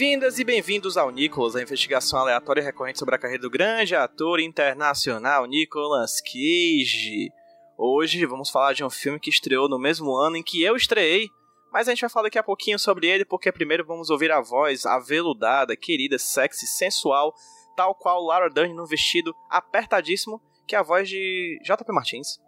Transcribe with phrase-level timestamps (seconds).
[0.00, 3.94] Bem-vindas e bem-vindos ao Nicolas, a investigação aleatória e recorrente sobre a carreira do grande
[3.94, 7.30] ator internacional Nicolas Cage.
[7.76, 11.28] Hoje vamos falar de um filme que estreou no mesmo ano em que eu estreiei,
[11.70, 14.40] mas a gente vai falar daqui a pouquinho sobre ele, porque primeiro vamos ouvir a
[14.40, 17.34] voz aveludada, querida, sexy, sensual,
[17.76, 22.38] tal qual Laura Dern num vestido apertadíssimo, que é a voz de JP Martins.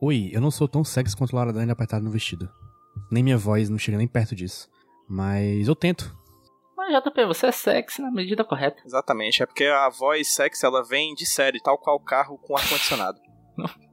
[0.00, 2.48] Oi, eu não sou tão sexy quanto Laura Dern apertada no vestido.
[3.10, 4.66] Nem minha voz não chega nem perto disso.
[5.06, 6.21] Mas eu tento.
[7.00, 8.82] JP, você é sexy na medida correta.
[8.84, 13.20] Exatamente, é porque a voz sexy ela vem de série, tal qual carro com ar-condicionado.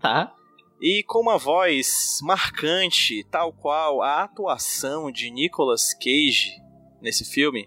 [0.00, 0.34] Tá?
[0.82, 6.60] E com uma voz marcante, tal qual a atuação de Nicolas Cage
[7.00, 7.66] nesse filme,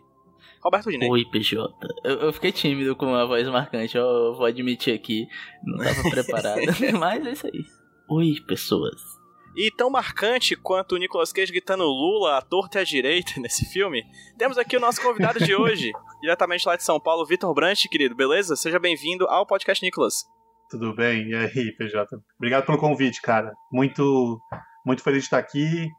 [0.64, 1.10] Roberto Dinei.
[1.10, 1.74] Oi, PJ.
[2.04, 5.28] Eu, eu fiquei tímido com a voz marcante, eu vou admitir aqui.
[5.64, 6.62] Não tava preparado.
[7.00, 7.66] Mas é isso aí.
[8.10, 9.02] Oi, pessoas.
[9.58, 13.66] E tão marcante quanto o Nicolas Cage gritando Lula à torta e à direita nesse
[13.66, 14.06] filme,
[14.38, 15.92] temos aqui o nosso convidado de hoje,
[16.22, 18.56] diretamente lá de São Paulo, Vitor Brandt, querido, beleza?
[18.56, 20.26] Seja bem-vindo ao podcast Nicolas.
[20.70, 21.30] Tudo bem?
[21.30, 22.08] E aí, PJ?
[22.38, 23.52] Obrigado pelo convite, cara.
[23.72, 24.40] Muito,
[24.86, 25.90] muito feliz de estar aqui,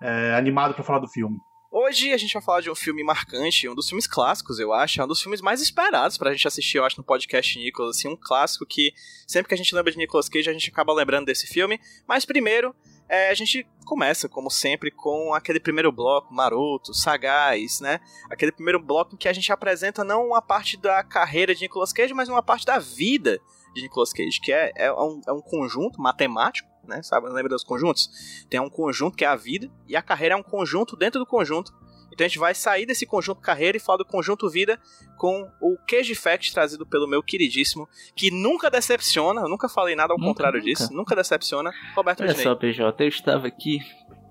[0.00, 1.36] é, animado para falar do filme.
[1.70, 5.00] Hoje a gente vai falar de um filme marcante, um dos filmes clássicos, eu acho,
[5.00, 8.08] é um dos filmes mais esperados pra gente assistir, eu acho, no podcast Nicolas, assim,
[8.08, 8.92] um clássico que
[9.26, 11.80] sempre que a gente lembra de Nicolas Cage, a gente acaba lembrando desse filme.
[12.06, 12.74] Mas primeiro,
[13.08, 18.00] é, a gente começa, como sempre, com aquele primeiro bloco maroto, sagaz, né?
[18.30, 21.92] Aquele primeiro bloco em que a gente apresenta não uma parte da carreira de Nicolas
[21.92, 23.38] Cage, mas uma parte da vida
[23.74, 27.02] de Nicolas Cage, que é, é, um, é um conjunto matemático, né?
[27.02, 27.28] Sabe?
[27.28, 28.44] Lembra dos conjuntos?
[28.48, 31.26] Tem um conjunto que é a vida, e a carreira é um conjunto dentro do
[31.26, 31.72] conjunto.
[32.12, 34.78] Então a gente vai sair desse conjunto carreira e falar do conjunto vida
[35.16, 40.12] com o Cage Fact trazido pelo meu queridíssimo, que nunca decepciona, eu nunca falei nada
[40.12, 40.70] ao Nunca, contrário nunca.
[40.70, 42.44] disso, nunca decepciona, Roberto Olha Dinei.
[42.44, 43.78] só, PJ, eu estava aqui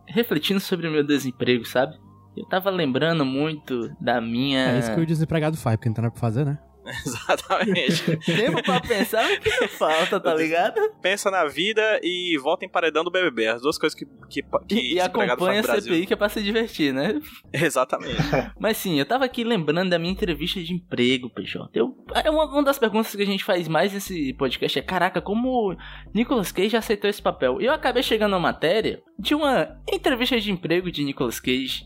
[0.08, 1.96] refletindo sobre o meu desemprego, sabe?
[2.36, 4.72] Eu tava lembrando muito da minha.
[4.76, 6.60] É isso que o desempregado faz, porque não tem nada pra fazer, né?
[7.06, 8.18] Exatamente.
[8.18, 10.80] Tempo pra pensar o que não falta, tá ligado?
[11.02, 14.94] Pensa na vida e volta emparedando o BBB, as duas coisas que, que, que E,
[14.96, 15.94] e acompanha a Brasil.
[15.94, 17.20] CPI que é pra se divertir, né?
[17.54, 18.18] Exatamente.
[18.60, 21.70] Mas sim, eu tava aqui lembrando da minha entrevista de emprego, PJ.
[21.74, 25.22] Eu, é uma, uma das perguntas que a gente faz mais nesse podcast é: caraca,
[25.22, 25.76] como o
[26.14, 27.62] Nicolas Cage aceitou esse papel?
[27.62, 31.84] E eu acabei chegando na matéria de uma entrevista de emprego de Nicolas Cage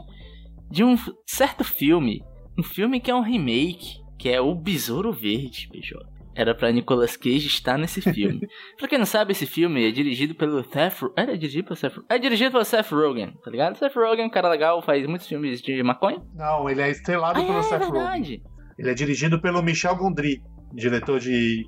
[0.70, 0.96] de um
[1.26, 2.24] certo filme.
[2.58, 6.06] Um filme que é um remake, que é O Besouro Verde, PJ.
[6.38, 8.42] Era pra Nicolas Cage estar nesse filme.
[8.78, 11.04] pra quem não sabe, esse filme é dirigido pelo Seth...
[11.16, 11.94] Era dirigido pelo Seth...
[12.10, 13.78] É dirigido pelo Seth Rogen, tá ligado?
[13.78, 16.22] Seth Rogen é um cara legal, faz muitos filmes de maconha.
[16.34, 17.92] Não, ele é estrelado Ah, pelo é, Seth Rogen.
[17.94, 18.42] verdade.
[18.78, 20.42] Ele é dirigido pelo Michel Gondry,
[20.74, 21.66] diretor de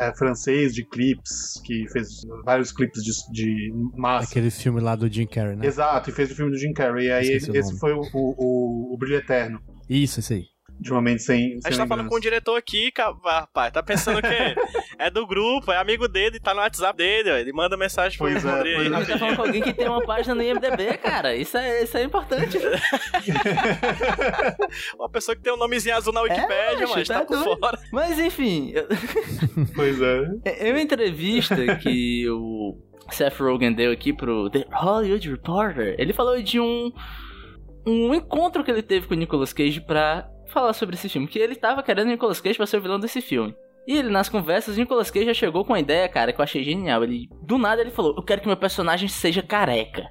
[0.00, 2.08] é, francês de clipes, que fez
[2.46, 4.30] vários clipes de, de massa.
[4.30, 5.66] Aquele filme lá do Jim Carrey, né?
[5.66, 7.08] Exato, e fez o filme do Jim Carrey.
[7.08, 9.60] E aí Esqueci esse foi o, o, o, o Brilho Eterno,
[9.90, 10.44] Isso, esse aí.
[10.80, 12.90] De uma mente sem, A sem gente tá falando com o diretor aqui,
[13.24, 14.28] rapaz, tá pensando que
[14.98, 18.28] é do grupo, é amigo dele, tá no WhatsApp dele, ó, ele manda mensagem pro
[18.28, 18.90] Pois é, Rodrigo aí.
[18.90, 21.34] pois A gente tá falando com alguém que tem uma página no IMDB, cara.
[21.34, 22.58] Isso é, isso é importante.
[24.98, 27.58] Uma pessoa que tem um nomezinho azul na Wikipédia, macho, mas tá tá por doido.
[27.60, 27.78] fora.
[27.92, 28.72] Mas enfim,
[29.74, 30.66] Pois é.
[30.66, 32.76] em uma entrevista que o
[33.10, 36.92] Seth Rogen deu aqui pro The Hollywood Reporter, ele falou de um
[37.88, 41.38] um encontro que ele teve com o Nicolas Cage pra falar sobre esse filme, que
[41.38, 43.54] ele tava querendo o Nicolas Cage pra ser o vilão desse filme.
[43.86, 46.42] E ele, nas conversas, o Nicolas Cage já chegou com a ideia, cara, que eu
[46.42, 47.02] achei genial.
[47.02, 50.06] Ele, do nada, ele falou: Eu quero que meu personagem seja careca.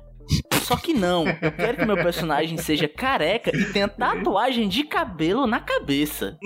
[0.64, 5.48] Só que não, eu quero que meu personagem seja careca e tenha tatuagem de cabelo
[5.48, 6.38] na cabeça.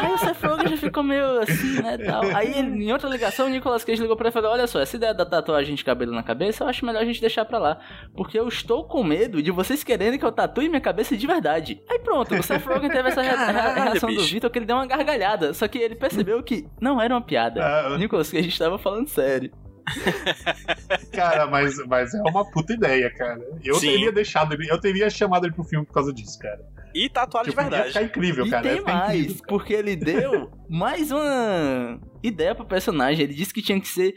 [0.00, 2.24] Aí o Seth Rogen já ficou meio assim, né, tal.
[2.34, 4.96] Aí, em outra ligação, o Nicolas Cage ligou pra ele e falou, olha só, essa
[4.96, 7.78] ideia da tatuagem de cabelo na cabeça, eu acho melhor a gente deixar pra lá.
[8.16, 11.80] Porque eu estou com medo de vocês quererem que eu tatue minha cabeça de verdade.
[11.88, 14.22] Aí pronto, o Seth Rogen teve essa Caralho, reação do.
[14.22, 15.54] Vitor que ele deu uma gargalhada.
[15.54, 17.64] Só que ele percebeu que não era uma piada.
[17.64, 19.50] Ah, O Nicolas Cage estava falando sério.
[21.12, 23.40] Cara, mas, mas é uma puta ideia, cara.
[23.64, 23.88] Eu Sim.
[23.88, 26.60] teria deixado ele, eu teria chamado ele pro filme por causa disso, cara.
[26.94, 27.88] E tatuado de Tipo, ia verdade.
[27.92, 28.62] ficar incrível, E cara.
[28.62, 29.42] tem ia mais, incrível.
[29.48, 33.24] porque ele deu mais uma ideia pro personagem.
[33.24, 34.14] Ele disse que tinha que ser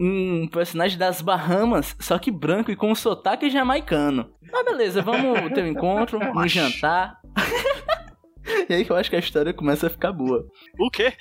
[0.00, 4.30] um personagem das Bahamas, só que branco e com um sotaque jamaicano.
[4.50, 7.18] Mas beleza, vamos ter um encontro, um jantar.
[8.68, 10.46] e aí que eu acho que a história começa a ficar boa.
[10.78, 11.12] O quê?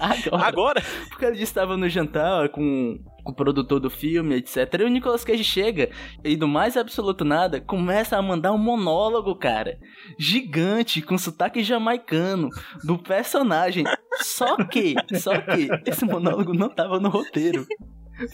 [0.00, 0.82] Agora, Agora?
[1.08, 4.80] porque ele estava no jantar com o produtor do filme, etc.
[4.80, 5.90] E o Nicolas Cage chega
[6.22, 9.78] e do mais absoluto nada, começa a mandar um monólogo, cara.
[10.18, 12.50] Gigante, com sotaque jamaicano,
[12.82, 13.84] do personagem.
[14.22, 17.66] Só que, só que, esse monólogo não tava no roteiro.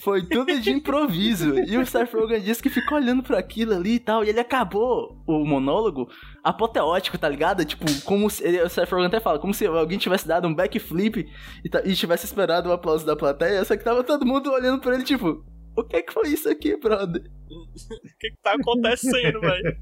[0.00, 1.58] Foi tudo de improviso.
[1.58, 4.24] E o Seth Rogen disse que ficou olhando pra aquilo ali e tal.
[4.24, 6.08] E ele acabou o monólogo
[6.44, 7.64] apoteótico, tá ligado?
[7.64, 8.44] Tipo, como se.
[8.44, 11.26] Ele, o Seth Rogen até fala, como se alguém tivesse dado um backflip
[11.64, 13.64] e, e tivesse esperado o aplauso da plateia.
[13.64, 15.44] Só que tava todo mundo olhando pra ele, tipo,
[15.76, 17.22] o que que foi isso aqui, brother?
[17.50, 19.76] O que, que tá acontecendo, velho?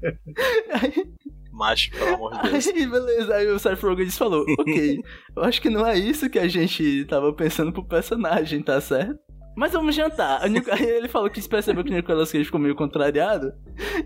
[0.71, 1.05] Aí,
[1.51, 2.67] Macho, pelo amor de Deus.
[2.67, 3.35] aí, beleza.
[3.35, 5.01] Aí o Seth Rogen disse, falou, ok,
[5.35, 9.19] eu acho que não é isso que a gente tava pensando pro personagem, tá certo?
[9.59, 10.47] Mas vamos jantar.
[10.49, 13.51] Nico- Aí ele falou que percebeu que o Nicolas Cage ficou meio contrariado.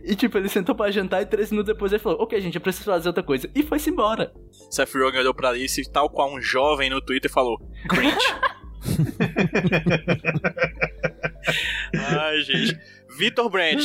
[0.03, 2.61] E tipo, ele sentou pra jantar e três minutos depois ele falou: Ok, gente, eu
[2.61, 3.47] preciso fazer outra coisa.
[3.53, 4.33] E foi-se embora.
[4.71, 8.17] Seth Rogen olhou pra Alice e tal qual um jovem no Twitter falou: Cringe.
[12.19, 12.79] Ai, gente.
[13.15, 13.83] Vitor Brandt.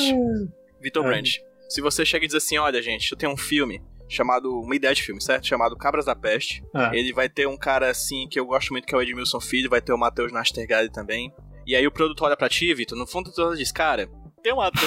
[0.80, 1.04] Vitor.
[1.04, 1.42] Brandt.
[1.68, 4.58] Se você chega e diz assim: Olha, gente, eu tenho um filme chamado.
[4.60, 5.46] Uma ideia de filme, certo?
[5.46, 6.64] Chamado Cabras da Peste.
[6.74, 6.90] Ah.
[6.94, 9.68] Ele vai ter um cara assim que eu gosto muito, que é o Edmilson Filho.
[9.68, 11.30] Vai ter o Matheus Nastergalli também.
[11.68, 12.96] E aí o produtor olha pra ti, Vitor.
[12.96, 14.08] No fundo, tu diz: Cara,
[14.42, 14.80] tem um ator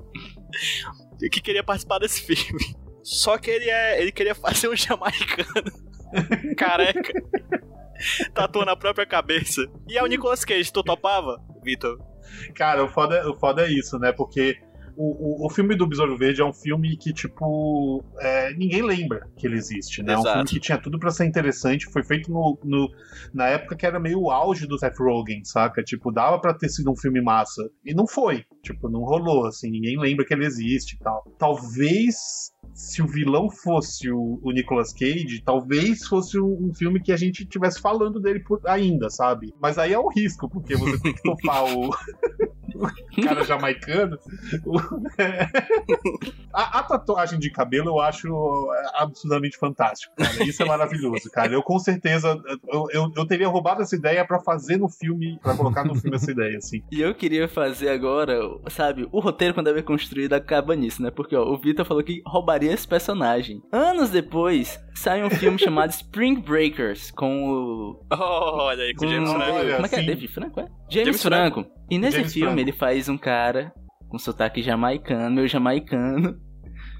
[1.30, 2.74] que queria participar desse filme.
[3.02, 4.00] Só que ele é.
[4.00, 5.70] Ele queria fazer um jamaicano.
[6.56, 7.12] Careca.
[8.32, 9.70] Tatuou na própria cabeça.
[9.86, 11.98] E é o Nicolas Cage, tu topava, Vitor?
[12.54, 14.12] Cara, o foda, o foda é isso, né?
[14.12, 14.58] Porque
[14.96, 19.28] o, o, o filme do Besouro Verde é um filme que, tipo, é, ninguém lembra
[19.36, 20.12] que ele existe, né?
[20.12, 20.32] É um Exato.
[20.38, 21.86] filme que tinha tudo pra ser interessante.
[21.90, 22.88] Foi feito no, no-
[23.32, 25.82] na época que era meio o auge do Seth Rogen, saca?
[25.82, 27.62] Tipo, dava pra ter sido um filme massa.
[27.84, 28.44] E não foi.
[28.62, 29.70] Tipo, não rolou, assim.
[29.70, 31.24] Ninguém lembra que ele existe e tal.
[31.38, 32.14] Talvez.
[32.74, 37.16] Se o vilão fosse o, o Nicolas Cage, talvez fosse um, um filme que a
[37.16, 39.52] gente tivesse falando dele por, ainda, sabe?
[39.60, 41.90] Mas aí é um risco, porque você tem que topar o,
[43.24, 44.18] cara jamaicano.
[46.52, 48.28] A, a tatuagem de cabelo eu acho
[48.94, 50.44] absolutamente fantástico, cara.
[50.44, 51.52] Isso é maravilhoso, cara.
[51.52, 52.38] Eu com certeza
[52.68, 56.16] eu, eu, eu teria roubado essa ideia pra fazer no filme, pra colocar no filme
[56.16, 56.82] essa ideia, assim.
[56.90, 58.38] E eu queria fazer agora,
[58.68, 61.10] sabe, o roteiro quando é construído acaba nisso, né?
[61.10, 63.62] Porque ó, o Vitor falou que roubaria esse personagem.
[63.72, 68.06] Anos depois, sai um filme chamado Spring Breakers com o.
[68.12, 69.52] olha aí, com o James Franco.
[69.74, 70.02] Como é que é?
[70.02, 70.68] David Franco, é?
[70.92, 71.64] James, James Franco.
[71.90, 72.60] E nesse James filme Franco.
[72.60, 73.72] ele faz um cara
[74.08, 76.38] com sotaque jamaicano, meu jamaicano,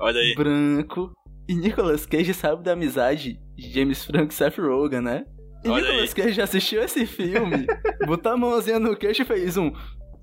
[0.00, 0.35] Olha aí.
[0.35, 1.12] branco.
[1.49, 5.25] E Nicolas Cage sabe da amizade de James Franco e Seth Rogen, né?
[5.65, 7.67] E Olha Nicolas Cage assistiu esse filme,
[8.06, 9.71] botou a mãozinha no queixo e fez um.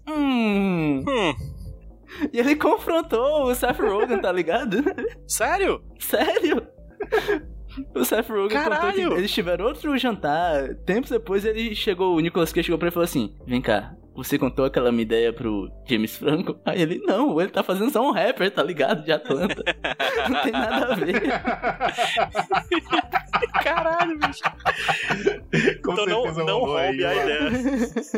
[0.09, 0.99] Hum.
[1.07, 1.33] Hum,
[2.33, 4.77] E ele confrontou o Seth Rogen, tá ligado?
[5.27, 5.81] sério?
[5.99, 6.65] Sério?
[7.95, 9.09] O Seth Rogen contou Caralho!
[9.09, 10.75] que eles tiveram outro jantar.
[10.85, 13.93] Tempos depois ele chegou, o Nicolas Cage chegou pra ele e falou assim: Vem cá,
[14.19, 16.59] você contou aquela minha ideia pro James Franco?
[16.65, 19.01] Aí ele, não, ele tá fazendo só um rapper, tá ligado?
[19.03, 19.63] De Atlanta.
[20.29, 21.21] Não tem nada a ver.
[23.63, 24.43] Caralho, bicho.
[25.83, 27.49] Com então não, não roube a ideia.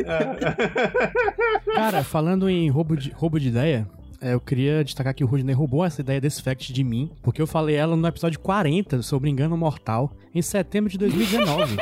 [1.72, 3.88] Cara, falando em roubo de, roubo de ideia,
[4.22, 7.46] eu queria destacar que o Rudney roubou essa ideia desse fact de mim, porque eu
[7.46, 11.76] falei ela no episódio 40 sobre Engano Mortal, em setembro de 2019.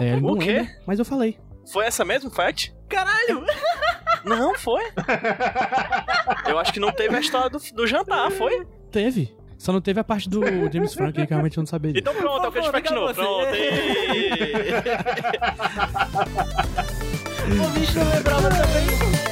[0.00, 0.52] é, O quê?
[0.52, 1.38] lembra, mas eu falei.
[1.70, 2.70] Foi essa mesmo, Fat?
[2.88, 3.44] Caralho!
[4.24, 4.82] Não, foi.
[6.48, 8.66] Eu acho que não teve a história do, do jantar, foi?
[8.90, 9.34] Teve.
[9.58, 10.40] Só não teve a parte do
[10.72, 12.02] James Franco, que realmente eu não sabia disso.
[12.02, 13.46] Então pronto, é o que a gente fact diga Pronto.
[17.42, 19.31] O bicho não lembrava também.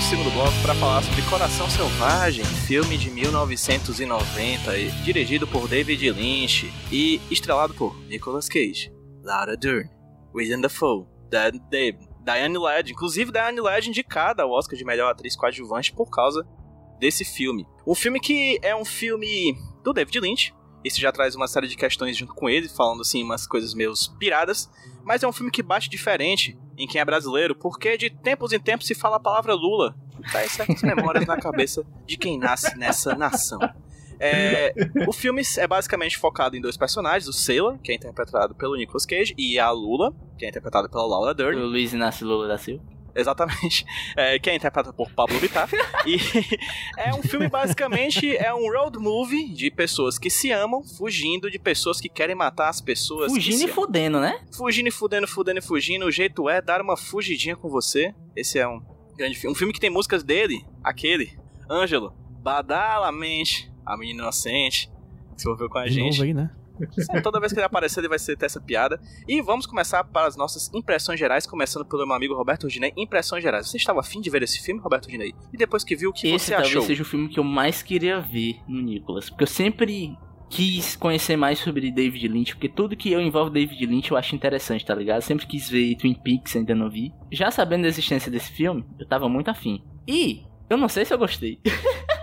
[0.00, 5.68] Começando o segundo bloco para falar sobre Coração Selvagem, filme de 1990, e dirigido por
[5.68, 8.90] David Lynch e estrelado por Nicolas Cage,
[9.22, 9.90] Laura Dern,
[10.34, 15.36] William Dafoe, Dan Dave, Diane Ladd, inclusive Diane Ladd indicada ao Oscar de melhor atriz
[15.36, 16.46] coadjuvante por causa
[16.98, 17.66] desse filme.
[17.86, 19.54] Um filme que é um filme
[19.84, 23.22] do David Lynch, isso já traz uma série de questões junto com ele, falando assim
[23.22, 24.70] umas coisas meio piradas,
[25.04, 28.58] mas é um filme que bate diferente em quem é brasileiro, porque de tempos em
[28.58, 29.94] tempos se fala a palavra Lula.
[30.30, 33.58] Traz certas memórias na cabeça de quem nasce nessa nação.
[34.18, 34.74] É,
[35.08, 39.06] o filme é basicamente focado em dois personagens, o Sailor, que é interpretado pelo Nicolas
[39.06, 41.58] Cage, e a Lula, que é interpretada pela Laura O Dern.
[41.60, 42.82] Luiz Inácio Lula da Silva.
[43.14, 43.84] Exatamente.
[44.16, 45.68] É, que é interpretada por Pablo Vittar.
[46.06, 46.16] e
[46.98, 51.58] é um filme basicamente é um road movie de pessoas que se amam, fugindo de
[51.58, 53.32] pessoas que querem matar as pessoas.
[53.32, 54.40] Fugindo e fudendo, né?
[54.56, 56.06] fugindo e fudendo, fudendo e fugindo.
[56.06, 58.14] O jeito é dar uma fugidinha com você.
[58.34, 58.82] Esse é um
[59.16, 59.52] grande filme.
[59.54, 61.38] Um filme que tem músicas dele, aquele,
[61.70, 62.12] Ângelo,
[62.42, 64.90] Badalamente, A Menina Inocente,
[65.34, 66.10] que se envolveu com a De gente.
[66.18, 66.50] novo aí, né?
[66.92, 69.00] Sim, Toda vez que ele aparecer, ele vai ser ter essa piada.
[69.28, 72.92] E vamos começar para as nossas impressões gerais, começando pelo meu amigo Roberto Ginei.
[72.96, 73.68] Impressões gerais.
[73.68, 75.34] Você estava afim de ver esse filme, Roberto Ginei?
[75.52, 76.82] E depois que viu, o que Esse você talvez achou?
[76.82, 79.28] seja o filme que eu mais queria ver no Nicolas.
[79.28, 80.16] Porque eu sempre
[80.48, 82.54] quis conhecer mais sobre David Lynch.
[82.54, 85.18] Porque tudo que eu envolve David Lynch eu acho interessante, tá ligado?
[85.18, 87.12] Eu sempre quis ver Twin Peaks, ainda não vi.
[87.30, 89.82] Já sabendo da existência desse filme, eu tava muito afim.
[90.08, 91.60] E eu não sei se eu gostei.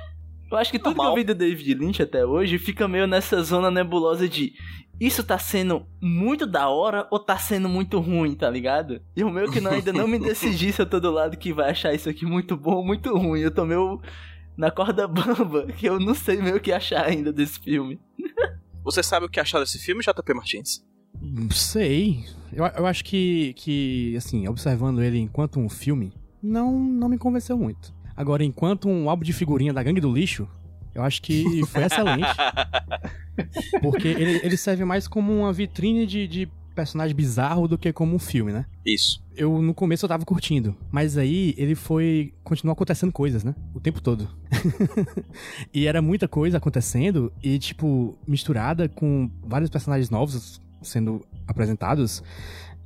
[0.50, 1.06] eu acho que tudo Normal.
[1.08, 4.54] que eu vi do David Lynch até hoje fica meio nessa zona nebulosa de.
[5.00, 9.00] Isso tá sendo muito da hora ou tá sendo muito ruim, tá ligado?
[9.16, 11.54] E o meu que não, ainda não me decidi se eu tô do lado que
[11.54, 13.42] vai achar isso aqui muito bom ou muito ruim.
[13.42, 14.01] Eu tô meio
[14.58, 18.00] na corda bamba, que eu não sei meio o que achar ainda desse filme.
[18.84, 20.84] Você sabe o que achar desse filme, JP Martins?
[21.22, 22.24] Não Sei.
[22.51, 27.58] Eu, eu acho que, que, assim, observando ele enquanto um filme, não, não me convenceu
[27.58, 27.94] muito.
[28.18, 30.50] Agora, enquanto um álbum de figurinha da Gangue do Lixo,
[30.96, 32.28] eu acho que foi excelente.
[33.84, 38.16] Porque ele, ele serve mais como uma vitrine de, de personagem bizarro do que como
[38.16, 38.66] um filme, né?
[38.84, 39.24] Isso.
[39.36, 40.76] Eu, no começo, eu tava curtindo.
[40.92, 42.34] Mas aí, ele foi...
[42.44, 43.54] Continuou acontecendo coisas, né?
[43.76, 44.28] O tempo todo.
[45.72, 52.24] e era muita coisa acontecendo e, tipo, misturada com vários personagens novos sendo apresentados.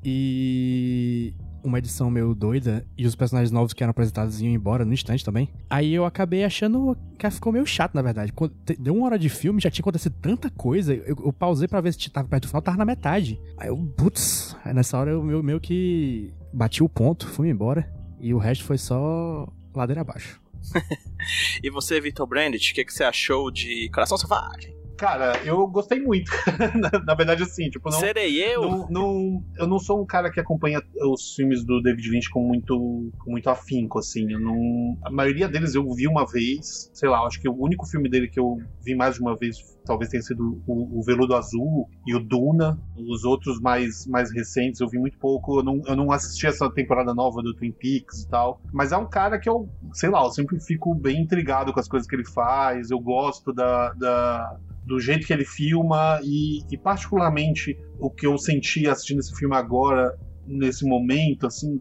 [0.03, 1.33] E...
[1.63, 2.85] Uma edição meio doida.
[2.97, 5.49] E os personagens novos que eram apresentados iam embora no instante também.
[5.69, 8.33] Aí eu acabei achando que ficou meio chato, na verdade.
[8.79, 10.93] Deu uma hora de filme, já tinha acontecido tanta coisa.
[10.93, 13.39] Eu, eu pausei pra ver se tava perto do final, tava na metade.
[13.57, 17.91] Aí eu, putz, aí nessa hora eu meio, meio que bati o ponto, fui embora.
[18.19, 20.39] E o resto foi só ladeira abaixo.
[21.63, 24.75] E você, Vitor Brandt, o que, que você achou de Coração Selvagem?
[25.01, 26.29] Cara, eu gostei muito.
[26.79, 27.99] na, na verdade, assim, tipo, não.
[27.99, 28.61] Serei eu?
[28.61, 30.79] Não, não- eu não sou um cara que acompanha
[31.11, 34.31] os filmes do David Lynch com muito, com muito afinco, assim.
[34.31, 34.55] Eu não,
[35.03, 38.27] a maioria deles eu vi uma vez, sei lá, acho que o único filme dele
[38.29, 42.15] que eu vi mais de uma vez talvez tenha sido o, o Veludo Azul e
[42.15, 42.77] o Duna.
[42.95, 45.59] Os outros mais, mais recentes eu vi muito pouco.
[45.59, 48.61] Eu não, eu não assisti essa temporada nova do Twin Peaks e tal.
[48.71, 51.87] Mas é um cara que eu, sei lá, eu sempre fico bem intrigado com as
[51.87, 52.91] coisas que ele faz.
[52.91, 58.37] Eu gosto da, da, do jeito que ele filma e, e particularmente o que eu
[58.37, 61.79] senti assistindo esse filme agora nesse momento assim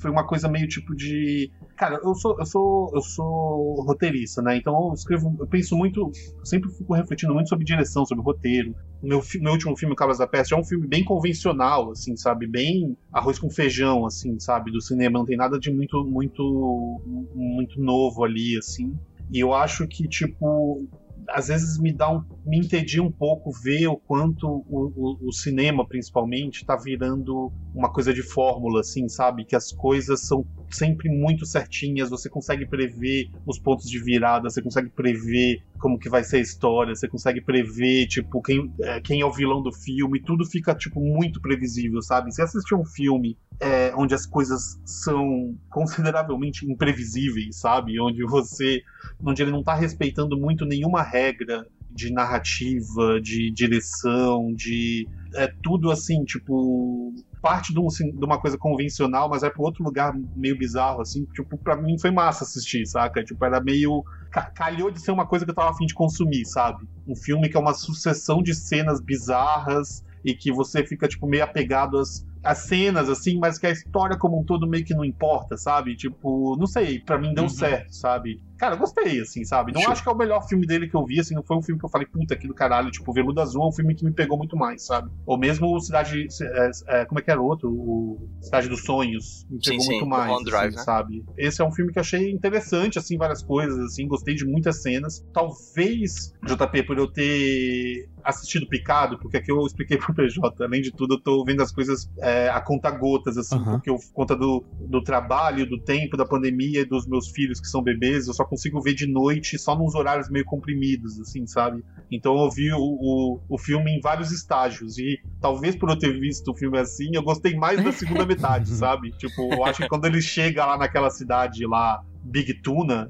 [0.00, 4.56] foi uma coisa meio tipo de cara eu sou eu sou eu sou roteirista né?
[4.56, 8.74] Então eu escrevo eu penso muito eu sempre fico refletindo muito sobre direção sobre roteiro.
[9.02, 12.46] Meu, meu último filme Cabras da Peste é um filme bem convencional assim sabe?
[12.46, 14.72] Bem arroz com feijão assim sabe?
[14.72, 17.00] Do cinema não tem nada de muito muito
[17.34, 18.94] muito novo ali assim.
[19.30, 20.86] E eu acho que tipo
[21.28, 25.32] às vezes me dá um, me entedia um pouco ver o quanto o, o, o
[25.32, 29.44] cinema principalmente está virando uma coisa de fórmula assim sabe?
[29.44, 34.62] Que as coisas são sempre muito certinhas você consegue prever os pontos de virada você
[34.62, 39.20] consegue prever como que vai ser a história você consegue prever tipo quem é, quem
[39.20, 43.36] é o vilão do filme tudo fica tipo muito previsível sabe se assistir um filme
[43.60, 48.82] é, onde as coisas são consideravelmente imprevisíveis sabe onde você
[49.24, 55.08] onde ele não tá respeitando muito nenhuma regra de narrativa, de direção, de.
[55.36, 57.12] É tudo assim, tipo.
[57.42, 61.00] Parte de, um, assim, de uma coisa convencional, mas vai pra outro lugar meio bizarro,
[61.00, 61.24] assim.
[61.34, 63.22] Tipo, pra mim foi massa assistir, saca?
[63.22, 64.02] Tipo, era meio.
[64.32, 66.78] ca- Calhou de ser uma coisa que eu tava afim de consumir, sabe?
[67.06, 71.44] Um filme que é uma sucessão de cenas bizarras e que você fica, tipo, meio
[71.44, 75.04] apegado às, as cenas, assim, mas que a história como um todo meio que não
[75.04, 75.96] importa, sabe?
[75.96, 77.48] Tipo, não sei, pra mim deu Uhum.
[77.50, 78.40] certo, sabe?
[78.58, 79.70] Cara, eu gostei, assim, sabe?
[79.72, 79.92] Não Show.
[79.92, 81.78] acho que é o melhor filme dele que eu vi, assim, não foi um filme
[81.78, 84.12] que eu falei, puta, que do caralho, tipo, Veludo Azul é um filme que me
[84.14, 85.10] pegou muito mais, sabe?
[85.26, 87.68] Ou mesmo o Cidade, é, é, como é que era o outro?
[87.70, 90.82] O Cidade dos Sonhos, me pegou sim, muito o mais, On Drive, assim, né?
[90.84, 91.24] sabe?
[91.36, 94.80] Esse é um filme que eu achei interessante, assim, várias coisas, assim, gostei de muitas
[94.80, 95.22] cenas.
[95.34, 100.92] Talvez, JP, por eu ter assistido Picado, porque aqui eu expliquei pro PJ, além de
[100.92, 103.72] tudo, eu tô vendo as coisas é, a conta gotas, assim, Aham.
[103.72, 107.60] porque eu, por conta do, do trabalho, do tempo, da pandemia e dos meus filhos
[107.60, 111.46] que são bebês, eu só consigo ver de noite, só nos horários meio comprimidos, assim,
[111.46, 111.84] sabe?
[112.10, 116.18] Então eu vi o, o, o filme em vários estágios, e talvez por eu ter
[116.18, 119.12] visto o filme assim, eu gostei mais da segunda metade, sabe?
[119.12, 123.08] Tipo, eu acho que quando ele chega lá naquela cidade lá, Big Tuna,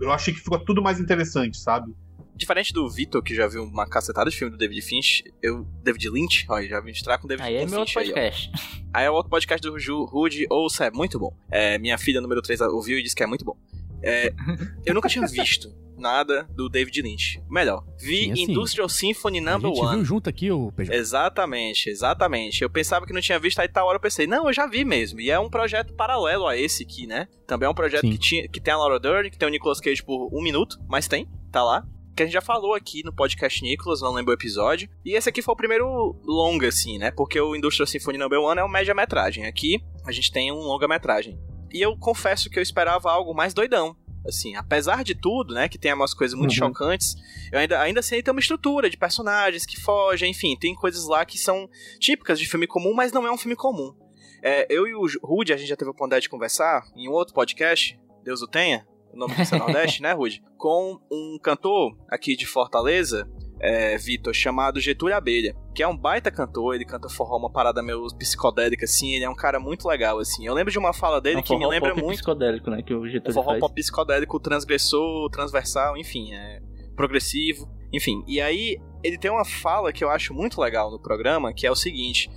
[0.00, 1.92] eu achei que ficou tudo mais interessante, sabe?
[2.38, 5.64] Diferente do Vitor, que já viu uma cacetada de filme do David Finch, eu.
[5.82, 7.70] David Lynch, olha, já vim entrar com o David Aí é Finch.
[7.70, 8.14] meu outro aí, ó.
[8.14, 8.50] podcast.
[8.94, 11.36] Aí é o outro podcast do Ju, Rude, ouça, é muito bom.
[11.50, 13.56] É, minha filha número 3 ouviu e disse que é muito bom.
[14.02, 14.32] É,
[14.86, 15.68] eu nunca tinha visto
[15.98, 17.42] nada do David Lynch.
[17.50, 19.96] Melhor, vi Sim, assim, Industrial Symphony A Number gente One.
[19.96, 20.94] viu junto aqui o PJ.
[20.94, 22.62] Exatamente, exatamente.
[22.62, 24.84] Eu pensava que não tinha visto, aí tal hora eu pensei, não, eu já vi
[24.84, 25.20] mesmo.
[25.20, 27.26] E é um projeto paralelo a esse aqui, né?
[27.46, 28.12] Também é um projeto Sim.
[28.12, 30.78] que, tinha, que tem a Laura Dern, que tem o Nicolas Cage por um minuto,
[30.88, 31.84] mas tem, tá lá.
[32.18, 34.88] Que a gente já falou aqui no podcast Nicolas, não lembro o episódio.
[35.04, 37.12] E esse aqui foi o primeiro longa, assim, né?
[37.12, 39.46] Porque o Industrial Symphony Number One é um média-metragem.
[39.46, 41.38] Aqui a gente tem um longa-metragem.
[41.72, 43.96] E eu confesso que eu esperava algo mais doidão.
[44.26, 46.56] Assim, apesar de tudo, né, que tem umas coisas muito Uhum.
[46.56, 47.14] chocantes,
[47.52, 51.24] eu ainda, ainda assim tem uma estrutura de personagens que fogem, enfim, tem coisas lá
[51.24, 51.70] que são
[52.00, 53.94] típicas de filme comum, mas não é um filme comum.
[54.42, 57.12] É, eu e o Rude, a gente já teve a oportunidade de conversar em um
[57.12, 58.84] outro podcast, Deus o tenha,
[59.18, 60.42] nome do Nordeste, né, Rude?
[60.56, 63.28] Com um cantor aqui de Fortaleza,
[63.60, 67.82] é, Vitor, chamado Getúlio Abelha, que é um baita cantor, ele canta forró, uma parada
[67.82, 70.46] meio psicodélica, assim, ele é um cara muito legal, assim.
[70.46, 72.82] Eu lembro de uma fala dele É um que me lembra pop muito psicodélico, né?
[72.82, 73.60] Que o o Getúlio forró faz.
[73.60, 76.60] pop psicodélico, transgressor, transversal, enfim, é
[76.96, 78.22] progressivo, enfim.
[78.26, 81.70] E aí ele tem uma fala que eu acho muito legal no programa, que é
[81.70, 82.30] o seguinte: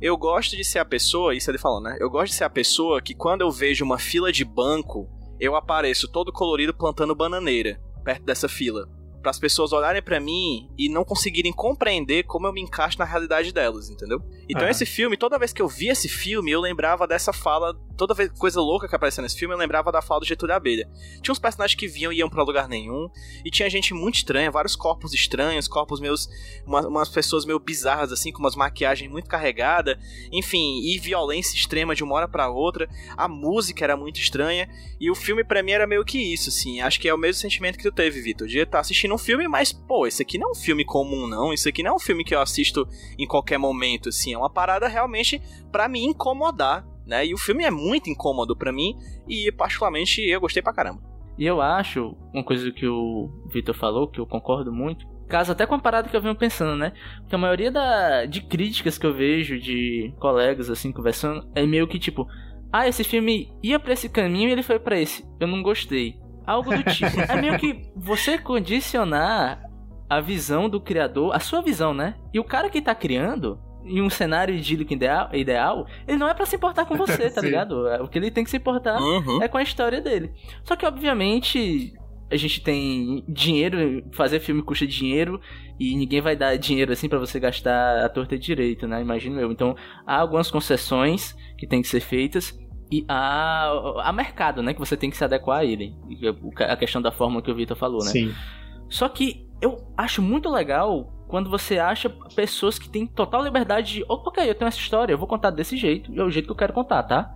[0.00, 1.96] eu gosto de ser a pessoa, isso ele falando, né?
[2.00, 5.08] Eu gosto de ser a pessoa que quando eu vejo uma fila de banco,
[5.40, 8.88] eu apareço todo colorido plantando bananeira perto dessa fila.
[9.22, 13.04] Para as pessoas olharem pra mim e não conseguirem compreender como eu me encaixo na
[13.04, 14.18] realidade delas, entendeu?
[14.48, 14.70] Então Aham.
[14.70, 18.30] esse filme, toda vez que eu via esse filme, eu lembrava dessa fala, toda vez
[18.32, 20.88] coisa louca que aparecia nesse filme, eu lembrava da fala do Getúlio Abelha.
[21.22, 23.08] Tinha uns personagens que vinham e iam pra lugar nenhum,
[23.44, 26.26] e tinha gente muito estranha, vários corpos estranhos, corpos meus,
[26.66, 29.98] uma- umas pessoas meio bizarras assim, com umas maquiagens muito carregada,
[30.32, 32.88] enfim, e violência extrema de uma hora pra outra.
[33.16, 34.68] A música era muito estranha,
[34.98, 36.80] e o filme pra mim era meio que isso, assim.
[36.80, 39.48] Acho que é o mesmo sentimento que tu teve, Vitor, de estar assistindo um filme,
[39.48, 41.98] mas pô, esse aqui não é um filme comum não, isso aqui não é um
[41.98, 42.86] filme que eu assisto
[43.18, 47.26] em qualquer momento, assim, é uma parada realmente pra me incomodar, né?
[47.26, 48.96] E o filme é muito incômodo pra mim
[49.28, 51.02] e particularmente eu gostei pra caramba.
[51.38, 55.64] E eu acho, uma coisa que o Vitor falou, que eu concordo muito, casa até
[55.64, 56.92] com a parada que eu venho pensando, né?
[57.20, 61.88] Porque a maioria da, de críticas que eu vejo de colegas, assim, conversando, é meio
[61.88, 62.26] que tipo,
[62.72, 65.24] ah, esse filme ia pra esse caminho e ele foi pra esse.
[65.40, 66.18] Eu não gostei.
[66.50, 67.20] Algo do tipo.
[67.20, 69.62] é meio que você condicionar
[70.08, 72.14] a visão do criador, a sua visão, né?
[72.34, 76.34] E o cara que tá criando, em um cenário idílico ideal, ideal ele não é
[76.34, 77.86] pra se importar com você, tá ligado?
[78.02, 79.42] O que ele tem que se importar Uhum.
[79.42, 80.32] é com a história dele.
[80.64, 81.92] Só que, obviamente,
[82.30, 85.40] a gente tem dinheiro, fazer filme custa dinheiro
[85.78, 89.00] e ninguém vai dar dinheiro assim pra você gastar a torta direito, né?
[89.00, 89.50] Imagino eu.
[89.52, 89.74] Então,
[90.06, 92.56] há algumas concessões que tem que ser feitas
[92.90, 93.70] e há,
[94.04, 94.72] há mercado, né?
[94.74, 95.94] Que você tem que se adequar a ele.
[96.68, 98.10] A questão da forma que o Vitor falou, né?
[98.10, 98.34] Sim.
[98.88, 104.04] Só que eu acho muito legal quando você acha pessoas que têm total liberdade de,
[104.08, 106.46] "Oh, ok, eu tenho essa história, eu vou contar desse jeito, e é o jeito
[106.46, 107.32] que eu quero contar, tá?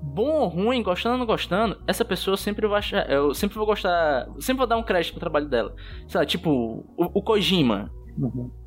[0.00, 3.66] Bom ou ruim, gostando ou não gostando, essa pessoa sempre vai achar, eu sempre vou
[3.66, 5.74] gostar, sempre vou dar um crédito pro trabalho dela.
[6.06, 6.50] Sei lá, tipo,
[6.96, 7.90] o, o Kojima,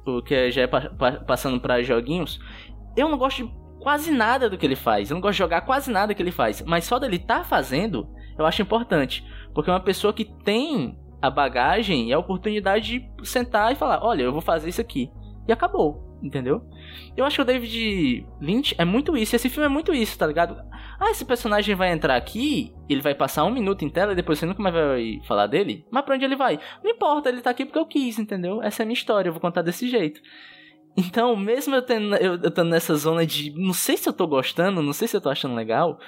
[0.06, 2.40] o que já é pa- pa- passando pra joguinhos,
[2.98, 5.62] eu não gosto de quase nada do que ele faz, eu não gosto de jogar
[5.62, 9.74] quase nada que ele faz, mas só dele tá fazendo, eu acho importante, porque é
[9.74, 14.32] uma pessoa que tem a bagagem e a oportunidade de sentar e falar: olha, eu
[14.32, 15.12] vou fazer isso aqui.
[15.48, 16.62] E acabou, entendeu?
[17.18, 19.36] Eu acho que o David Lynch é muito isso.
[19.36, 20.62] Esse filme é muito isso, tá ligado?
[21.00, 24.38] Ah, esse personagem vai entrar aqui, ele vai passar um minuto em tela e depois
[24.38, 25.86] você nunca mais vai falar dele.
[25.90, 26.60] Mas pra onde ele vai?
[26.84, 28.62] Não importa, ele tá aqui porque eu quis, entendeu?
[28.62, 30.22] Essa é a minha história, eu vou contar desse jeito.
[30.98, 34.28] Então, mesmo eu tendo, eu, eu tendo nessa zona de não sei se eu tô
[34.28, 36.00] gostando, não sei se eu tô achando legal,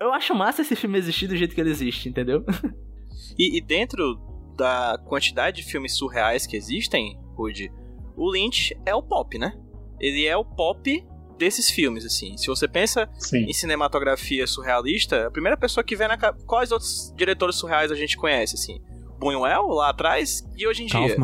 [0.00, 2.44] eu acho massa esse filme existir do jeito que ele existe, entendeu?
[3.38, 4.18] E, e dentro
[4.56, 7.70] da quantidade de filmes surreais que existem, Rude,
[8.16, 9.54] o Lynch é o pop, né?
[9.98, 11.06] Ele é o pop
[11.38, 12.36] desses filmes, assim.
[12.36, 13.44] Se você pensa Sim.
[13.44, 16.44] em cinematografia surrealista, a primeira pessoa que vem na cabeça.
[16.46, 18.78] Quais outros diretores surreais a gente conhece, assim?
[19.18, 21.16] Buñuel, lá atrás, e hoje em dia.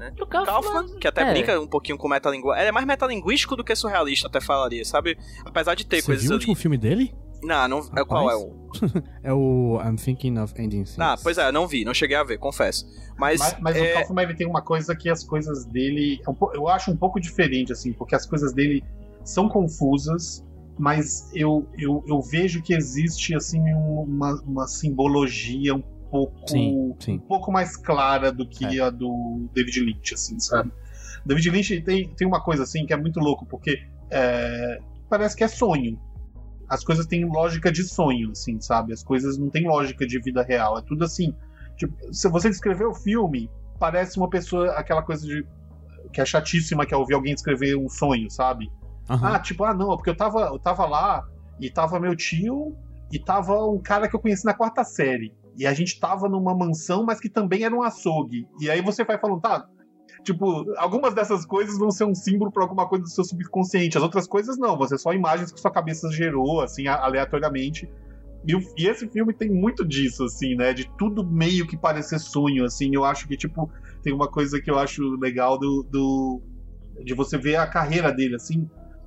[0.00, 0.22] Kaufman.
[0.22, 1.32] O Kaufman, Kaufman, que até é.
[1.32, 2.62] brinca um pouquinho com metalinguagem.
[2.62, 5.18] Ele é mais metalinguístico do que surrealista, até falaria, sabe?
[5.44, 7.14] Apesar de ter Você coisas viu o último filme dele?
[7.42, 7.78] Não, não.
[7.96, 8.60] É qual é o.
[9.22, 10.98] É o I'm Thinking of Ending Things.
[10.98, 12.86] Ah, pois é, não vi, não cheguei a ver, confesso.
[13.18, 13.40] Mas.
[13.40, 16.20] Mas, mas o é, Kaufman ele tem uma coisa que as coisas dele.
[16.26, 18.84] é eu acho um pouco diferente, assim, porque as coisas dele
[19.24, 20.44] são confusas,
[20.78, 26.48] mas eu, eu, eu vejo que existe assim um- uma, uma simbologia um pouco.
[26.48, 27.14] Sim, sim.
[27.14, 30.72] um pouco mais clara do que a do David Lynch, assim, sabe?
[31.24, 35.44] David Lynch tem, tem uma coisa assim que é muito louco, porque é, parece que
[35.44, 35.98] é sonho.
[36.68, 38.92] As coisas têm lógica de sonho, assim, sabe?
[38.92, 40.78] As coisas não têm lógica de vida real.
[40.78, 41.34] É tudo assim.
[41.76, 45.44] Tipo, se você descrever o filme, parece uma pessoa, aquela coisa de.
[46.12, 48.70] que é chatíssima, que é ouvir alguém descrever um sonho, sabe?
[49.08, 49.34] Aham.
[49.34, 51.26] Ah, tipo, ah, não, é porque eu tava, eu tava lá
[51.58, 52.76] e tava meu tio
[53.10, 55.34] e tava um cara que eu conheci na quarta série.
[55.60, 58.48] E a gente tava numa mansão, mas que também era um açougue.
[58.58, 59.68] E aí você vai falando, tá.
[60.24, 63.98] Tipo, algumas dessas coisas vão ser um símbolo pra alguma coisa do seu subconsciente.
[63.98, 67.86] As outras coisas não, você só imagens que sua cabeça gerou, assim, aleatoriamente.
[68.48, 70.72] E, e esse filme tem muito disso, assim, né?
[70.72, 72.94] De tudo meio que parecer sonho, assim.
[72.94, 73.70] Eu acho que, tipo,
[74.02, 76.40] tem uma coisa que eu acho legal do, do
[77.04, 78.66] de você ver a carreira dele, assim,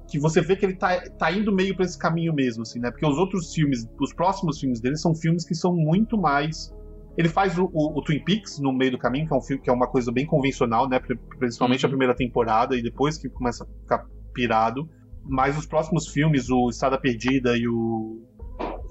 [0.10, 2.92] que você vê que ele tá, tá indo meio pra esse caminho mesmo, assim, né?
[2.92, 6.72] Porque os outros filmes, os próximos filmes dele são filmes que são muito mais.
[7.18, 9.62] Ele faz o, o- o Twin Peaks no meio do caminho, que é um filme
[9.62, 11.00] que é uma coisa bem convencional, né?
[11.00, 14.88] Pri- Principalmente a primeira temporada e depois que começa a ficar pirado.
[15.26, 18.22] Mas os próximos filmes, o Estrada Perdida e o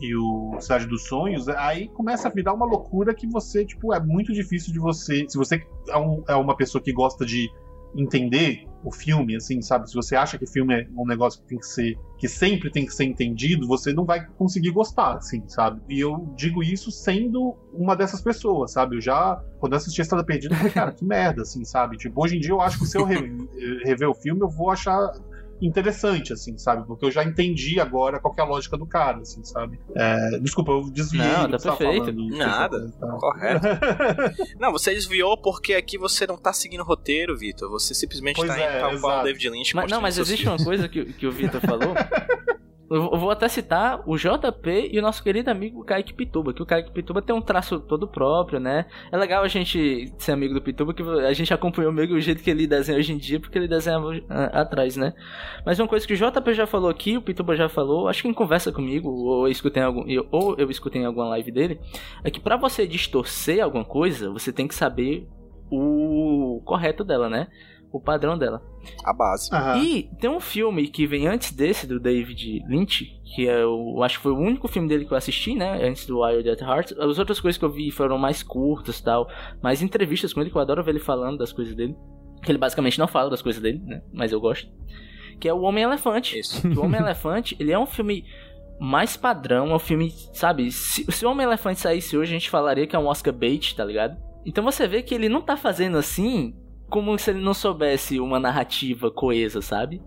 [0.01, 4.01] e o Cidade dos Sonhos, aí começa a virar uma loucura que você, tipo, é
[4.01, 5.25] muito difícil de você.
[5.29, 7.49] Se você é, um- é uma pessoa que gosta de
[7.97, 9.89] entender o filme, assim, sabe?
[9.89, 12.85] Se você acha que filme é um negócio que tem que ser, que sempre tem
[12.85, 15.81] que ser entendido, você não vai conseguir gostar, assim, sabe?
[15.89, 18.97] E eu digo isso sendo uma dessas pessoas, sabe?
[18.97, 21.97] Eu já, quando eu assisti a Estrada Perdida, eu falei, cara, que merda, assim, sabe?
[21.97, 23.31] Tipo, hoje em dia eu acho que se eu re-
[23.85, 25.13] rever o filme, eu vou achar
[25.67, 26.87] interessante, assim, sabe?
[26.87, 29.79] Porque eu já entendi agora qual que é a lógica do cara, assim, sabe?
[29.95, 32.05] É, desculpa, eu desviei Não, tá perfeito.
[32.05, 32.29] falando.
[32.37, 32.93] Nada.
[33.01, 33.07] Tá.
[33.19, 33.67] Correto.
[34.59, 37.71] Não, você desviou porque aqui você não tá seguindo o roteiro, Vitor.
[37.71, 39.75] Você simplesmente Pois tá é, indo tal qual David Lynch.
[39.75, 41.95] Mas, não, mas existe uma coisa que, que o Vitor falou.
[42.95, 46.67] Eu vou até citar o JP e o nosso querido amigo Kaique Pituba, que o
[46.67, 48.85] Kaique Pituba tem um traço todo próprio, né?
[49.11, 52.43] É legal a gente ser amigo do Pituba, que a gente acompanhou meio o jeito
[52.43, 55.15] que ele desenha hoje em dia, porque ele desenhava ah, atrás, né?
[55.65, 58.29] Mas uma coisa que o JP já falou aqui, o Pituba já falou, acho que
[58.29, 61.81] em conversa comigo, ou eu escutei algum, ou eu escutei em alguma live dele,
[62.23, 65.27] é que pra você distorcer alguma coisa, você tem que saber
[65.71, 67.49] o correto dela, né?
[67.93, 68.63] O padrão dela.
[69.05, 69.51] A base.
[69.53, 69.79] Aham.
[69.79, 74.03] E tem um filme que vem antes desse, do David Lynch, que é o.
[74.03, 75.87] Acho que foi o único filme dele que eu assisti, né?
[75.87, 76.93] Antes do Wild at Heart.
[76.93, 79.29] As outras coisas que eu vi foram mais curtas e tal.
[79.63, 81.95] Mais entrevistas com ele, que eu adoro ver ele falando das coisas dele.
[82.43, 84.03] Que ele basicamente não fala das coisas dele, né?
[84.13, 84.69] Mas eu gosto.
[85.39, 86.41] Que é o Homem-Elefante.
[86.77, 88.25] O Homem-Elefante, ele é um filme
[88.81, 90.73] mais padrão, é um filme, sabe?
[90.73, 93.85] Se, se o Homem-Elefante saísse hoje, a gente falaria que é um Oscar bait, tá
[93.85, 94.17] ligado?
[94.45, 96.55] Então você vê que ele não tá fazendo assim
[96.93, 100.03] como se ele não soubesse uma narrativa coesa, sabe?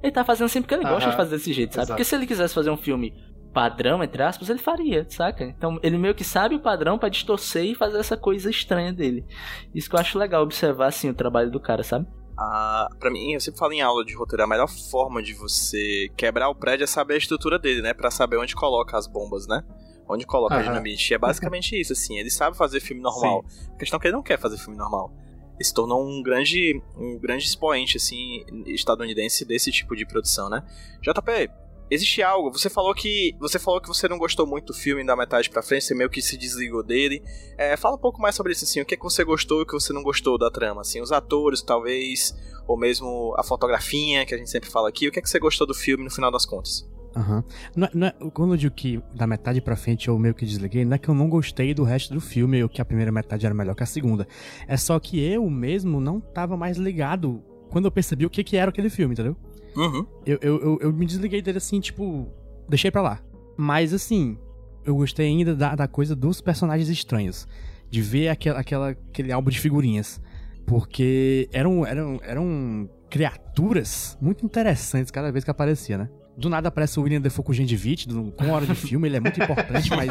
[0.00, 1.82] Ele tá fazendo assim porque ele gosta de fazer desse jeito, sabe?
[1.82, 1.96] Exato.
[1.96, 3.12] Porque se ele quisesse fazer um filme
[3.52, 5.42] padrão, entre aspas, ele faria, saca?
[5.42, 9.26] Então ele meio que sabe o padrão pra distorcer e fazer essa coisa estranha dele.
[9.74, 12.06] Isso que eu acho legal observar, assim, o trabalho do cara, sabe?
[12.38, 16.08] Ah, pra mim, eu sempre falo em aula de roteiro, a melhor forma de você
[16.16, 17.92] quebrar o prédio é saber a estrutura dele, né?
[17.92, 19.64] Pra saber onde coloca as bombas, né?
[20.08, 20.68] Onde coloca a Aham.
[20.68, 21.12] dinamite.
[21.12, 22.16] E é basicamente isso, assim.
[22.16, 23.44] Ele sabe fazer filme normal.
[23.74, 25.12] A questão é que ele não quer fazer filme normal.
[25.60, 30.62] Se tornou um grande, um grande expoente, assim, estadunidense desse tipo de produção, né?
[31.02, 31.50] JP,
[31.90, 32.52] existe algo.
[32.52, 33.34] Você falou que.
[33.40, 36.10] Você falou que você não gostou muito do filme da metade pra frente, você meio
[36.10, 37.22] que se desligou dele.
[37.56, 39.62] É, fala um pouco mais sobre isso, assim, o que, é que você gostou e
[39.62, 42.34] o que você não gostou da trama, assim, os atores, talvez,
[42.66, 45.38] ou mesmo a fotografia, que a gente sempre fala aqui, o que é que você
[45.38, 46.86] gostou do filme no final das contas?
[47.16, 47.42] Aham.
[47.74, 50.84] Não não é- quando eu digo que da metade pra frente eu meio que desliguei,
[50.84, 53.44] não é que eu não gostei do resto do filme ou que a primeira metade
[53.46, 54.26] era melhor que a segunda.
[54.66, 58.56] É só que eu mesmo não tava mais ligado quando eu percebi o que, que
[58.56, 59.36] era aquele filme, entendeu?
[59.76, 60.06] Uhum.
[60.26, 62.28] Eu, eu, eu, eu me desliguei dele assim, tipo,
[62.68, 63.20] deixei pra lá.
[63.56, 64.38] Mas assim,
[64.84, 67.46] eu gostei ainda da, da coisa dos personagens estranhos.
[67.90, 70.20] De ver aquela, aquela, aquele álbum de figurinhas.
[70.66, 76.10] Porque eram, eram, eram criaturas muito interessantes cada vez que aparecia, né?
[76.38, 79.20] Do nada aparece o William Defoe com Gendivite, do- com hora de filme, ele é
[79.20, 80.08] muito importante, mas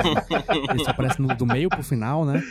[0.69, 2.43] ele só aparece no- do meio pro final, né?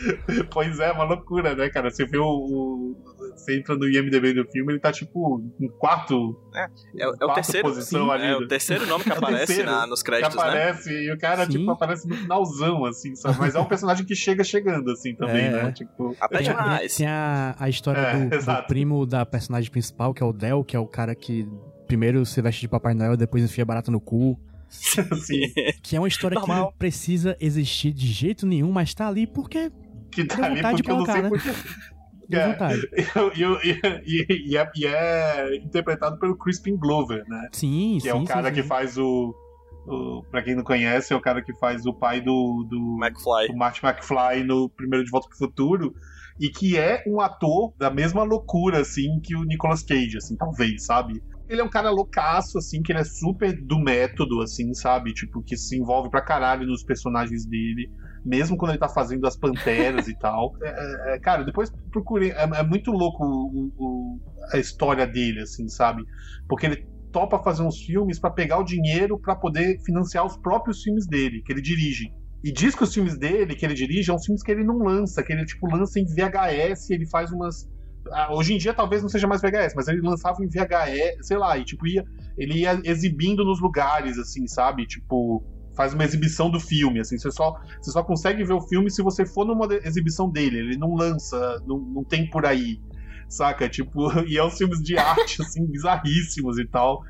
[0.50, 1.90] Pois é, uma loucura, né, cara?
[1.90, 2.24] Você vê o.
[2.24, 2.96] o-
[3.36, 6.40] você entra no IMDB do filme, ele tá tipo em quarto.
[6.54, 6.68] É,
[7.04, 8.22] é o quarta terceiro, posição sim, ali.
[8.24, 8.36] é né?
[8.36, 10.42] o terceiro nome que É o aparece terceiro na- nos que créditos, né?
[10.42, 11.52] aparece e o cara, Sim.
[11.52, 13.38] tipo, aparece no finalzão, assim, sabe?
[13.38, 15.50] Mas é um personagem que chega chegando, assim, também, É.
[15.64, 15.72] né?
[15.72, 16.16] Tipo.
[16.18, 16.96] Até Tem, demais.
[16.96, 20.64] tem a, a história É, do, do primo da personagem principal, que é o Del,
[20.64, 21.46] que é o cara que
[21.86, 24.38] primeiro se veste de Papai Noel, depois enfia barata no cu.
[25.12, 25.40] assim,
[25.82, 26.66] Que é uma história que Normal.
[26.66, 29.70] não precisa existir de jeito nenhum, mas tá ali porque
[30.10, 31.68] que tá Deu ali vontade de porque eu não sei colocar, porquê.
[32.28, 32.48] deu É.
[32.52, 32.80] vontade.
[33.34, 37.48] E, e, e, e é, e é interpretado pelo Crispin Glover, né?
[37.52, 38.08] Sim, Que sim.
[38.08, 38.54] é o sim, cara sim.
[38.54, 39.34] que faz o,
[39.86, 40.22] o.
[40.30, 42.66] Pra quem não conhece, é o cara que faz o pai do.
[42.68, 43.48] do McFly.
[43.54, 45.94] o Marty McFly no primeiro De Volta pro Futuro.
[46.40, 50.84] E que é um ator da mesma loucura, assim, que o Nicolas Cage, assim, talvez,
[50.84, 51.22] sabe?
[51.48, 55.12] Ele é um cara loucaço, assim, que ele é super do método, assim, sabe?
[55.12, 57.88] Tipo, que se envolve pra caralho nos personagens dele,
[58.24, 60.52] mesmo quando ele tá fazendo as panteras e tal.
[60.62, 62.32] É, é, é, cara, depois procurei.
[62.32, 64.20] É, é muito louco o- o-
[64.52, 66.02] a história dele, assim, sabe?
[66.48, 70.82] Porque ele topa fazer uns filmes pra pegar o dinheiro pra poder financiar os próprios
[70.82, 72.04] filmes dele, que ele dirige.
[72.44, 75.22] E diz que os filmes dele, que ele dirige, são filmes que ele não lança,
[75.22, 77.66] que ele, tipo, lança em VHS, ele faz umas.
[78.12, 81.36] Ah, Hoje em dia talvez não seja mais VHS, mas ele lançava em VHS, sei
[81.36, 82.04] lá, e tipo, ia,
[82.36, 84.86] ele ia exibindo nos lugares, assim, sabe?
[84.86, 85.44] Tipo,
[85.76, 89.02] faz uma exibição do filme, assim, você só, você só consegue ver o filme se
[89.02, 92.80] você for numa exibição dele, ele não lança, não, não tem por aí,
[93.28, 93.68] saca?
[93.68, 97.02] Tipo, e é uns filmes de arte, assim, bizarríssimos e tal,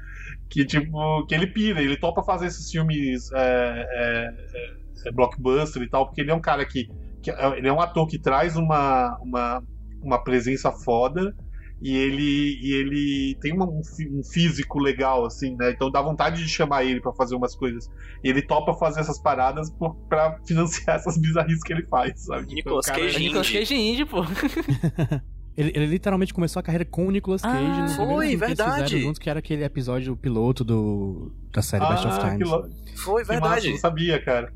[0.50, 5.88] que, tipo, que ele pira, ele topa fazer esses filmes é, é, é, blockbuster e
[5.88, 6.88] tal, porque ele é um cara que,
[7.22, 9.62] que é- ele é um ator que traz uma, uma,
[10.06, 11.34] uma presença foda
[11.82, 15.72] e ele, e ele tem uma- um, fí- um físico legal, assim, né?
[15.72, 17.86] Então dá vontade de chamar ele pra fazer umas coisas.
[18.24, 22.42] E ele topa fazer essas paradas por, pra financiar essas bizarrices que ele faz, sabe?
[22.46, 23.18] Tipo, Nicolas o cara- É Cage.
[23.18, 23.50] Nicolas.
[23.50, 24.22] Cage indie, pô.
[25.56, 28.82] Ele, ele literalmente começou a carreira com o Nicolas Cage Ah, no foi, eles verdade.
[28.84, 32.46] fizeram juntos, que era aquele episódio piloto do, da série Best of Ah, Times.
[32.46, 33.66] lou- Foi que massa, verdade.
[33.68, 34.52] eu não sabia, cara.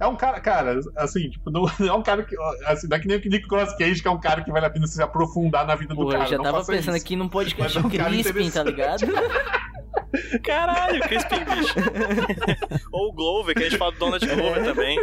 [0.00, 2.36] É um cara, cara, assim, tipo, não, não é um cara que.
[2.66, 4.70] Assim, não é que nem o Nicolas Cage, que é um cara que vale a
[4.70, 6.24] pena se aprofundar na vida do cara.
[6.24, 7.04] eu já não tava pensando isso.
[7.04, 9.06] aqui num podcast é um Crispin, tá ligado?
[10.42, 11.74] Caralho, Crispin, bicho.
[12.92, 14.98] Ou o Glover, que a gente fala do Donald Glover também.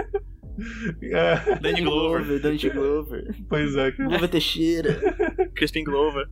[1.04, 2.40] É, Danny Glover.
[2.40, 3.36] Donald Glover.
[3.50, 4.10] pois é, cara.
[4.10, 4.94] Glover Teixeira.
[5.54, 6.26] Crispin Glover.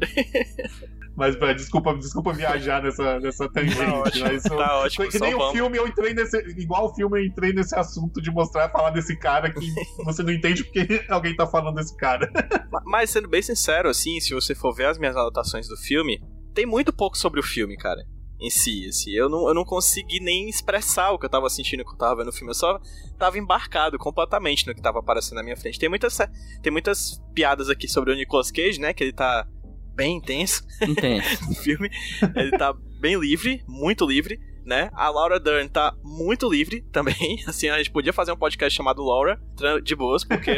[1.16, 3.76] Mas pá, desculpa, desculpa viajar nessa, nessa tangente.
[3.76, 5.08] Tá ótimo, mas eu- tá ótimo.
[5.08, 6.36] que nem o filme, eu entrei nesse.
[6.60, 9.60] Igual o filme, eu entrei nesse assunto de mostrar falar desse cara que
[10.04, 12.28] você não entende porque alguém tá falando desse cara.
[12.68, 16.20] Ma- Mas sendo bem sincero, assim, se você for ver as minhas anotações do filme,
[16.52, 18.00] tem muito pouco sobre o filme, cara.
[18.40, 19.12] Em si, assim.
[19.12, 22.16] Eu não, eu não consegui nem expressar o que eu tava sentindo quando eu tava
[22.16, 22.50] vendo o filme.
[22.50, 22.80] Eu só
[23.16, 25.78] tava embarcado completamente no que tava aparecendo na minha frente.
[25.78, 26.18] Tem muitas,
[26.60, 28.92] tem muitas piadas aqui sobre o Nicolas Cage, né?
[28.92, 29.46] Que ele tá
[29.94, 31.44] bem intenso Intenso.
[31.48, 31.90] no filme.
[32.34, 34.90] Ele tá bem livre, muito livre, né?
[34.94, 37.42] A Laura Dern tá muito livre também.
[37.46, 39.40] Assim, a gente podia fazer um podcast chamado Laura,
[39.82, 40.52] de boas, porque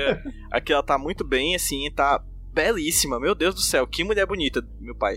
[0.50, 2.22] aqui ela tá muito bem, assim, tá
[2.52, 3.20] belíssima.
[3.20, 5.16] Meu Deus do céu, que mulher bonita, meu pai.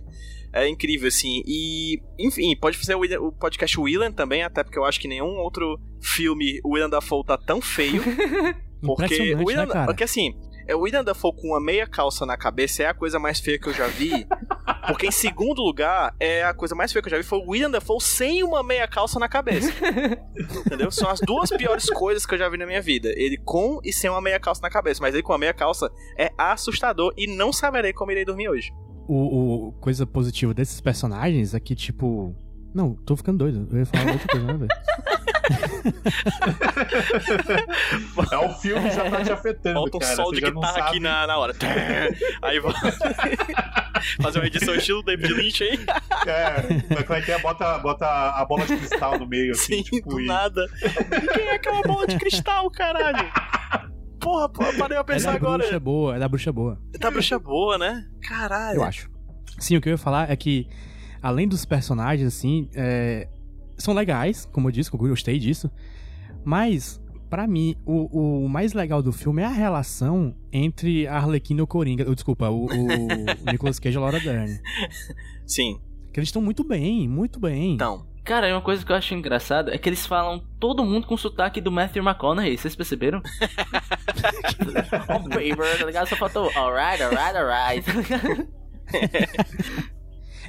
[0.52, 1.44] É incrível, assim.
[1.46, 5.08] E, enfim, pode fazer o, William- o podcast Willan também, até porque eu acho que
[5.08, 8.02] nenhum outro filme o William Dafoe tá tão feio.
[8.82, 10.34] Porque o William, né, porque assim,
[10.70, 13.60] é o William Dafoe com uma meia calça na cabeça é a coisa mais feia
[13.60, 14.26] que eu já vi.
[14.88, 17.50] Porque em segundo lugar, é a coisa mais feia que eu já vi foi o
[17.50, 19.72] William Dafoe sem uma meia calça na cabeça.
[20.66, 20.90] Entendeu?
[20.92, 23.10] São as duas piores coisas que eu já vi na minha vida.
[23.16, 25.02] Ele com e sem uma meia calça na cabeça.
[25.02, 28.72] Mas ele com a meia calça é assustador e não saberei como irei dormir hoje.
[29.08, 32.36] O, o- coisa positiva desses personagens é que, tipo.
[32.74, 33.68] Não, tô ficando doido.
[33.72, 34.70] Eu ia falar outra coisa, né, velho?
[38.32, 40.16] É o filme já tá te afetando, Falta um cara.
[40.16, 41.54] sol de guitarra aqui na, na hora.
[42.42, 42.72] Aí vou
[44.22, 45.80] fazer uma edição estilo David Lynch aí.
[46.28, 47.40] É, mas como é que é?
[47.40, 50.66] Bota, bota a bola de cristal no meio, assim, Sim, tipo, do e- nada.
[51.34, 53.30] Quem é aquela bola de cristal, caralho?
[54.20, 55.60] Porra, pô, parei a É pensar da agora.
[55.64, 56.80] bruxa boa, é da bruxa boa.
[57.00, 58.06] Tá bruxa boa, né?
[58.28, 58.78] Caralho.
[58.78, 59.10] Eu acho.
[59.58, 60.68] Sim, o que eu ia falar é que,
[61.22, 63.28] além dos personagens, assim, é,
[63.78, 65.70] são legais, como eu disse, eu gostei disso.
[66.44, 71.60] Mas, pra mim, o, o mais legal do filme é a relação entre a Arlequina
[71.60, 72.06] e o Coringa.
[72.08, 72.68] Oh, desculpa, o, o
[73.52, 74.60] Nicolas Cage e a Laura Dern.
[75.46, 75.80] Sim,
[76.14, 77.74] Que eles estão muito bem, muito bem.
[77.74, 78.08] então.
[78.24, 81.18] Cara, e uma coisa que eu acho engraçada é que eles falam todo mundo com
[81.18, 83.24] sotaque do Matthew McConaughey, vocês perceberam?
[85.10, 86.08] oh, baby, tá ligado?
[86.08, 87.82] Só faltou alright, alright, alright.
[87.84, 88.48] tá ligado?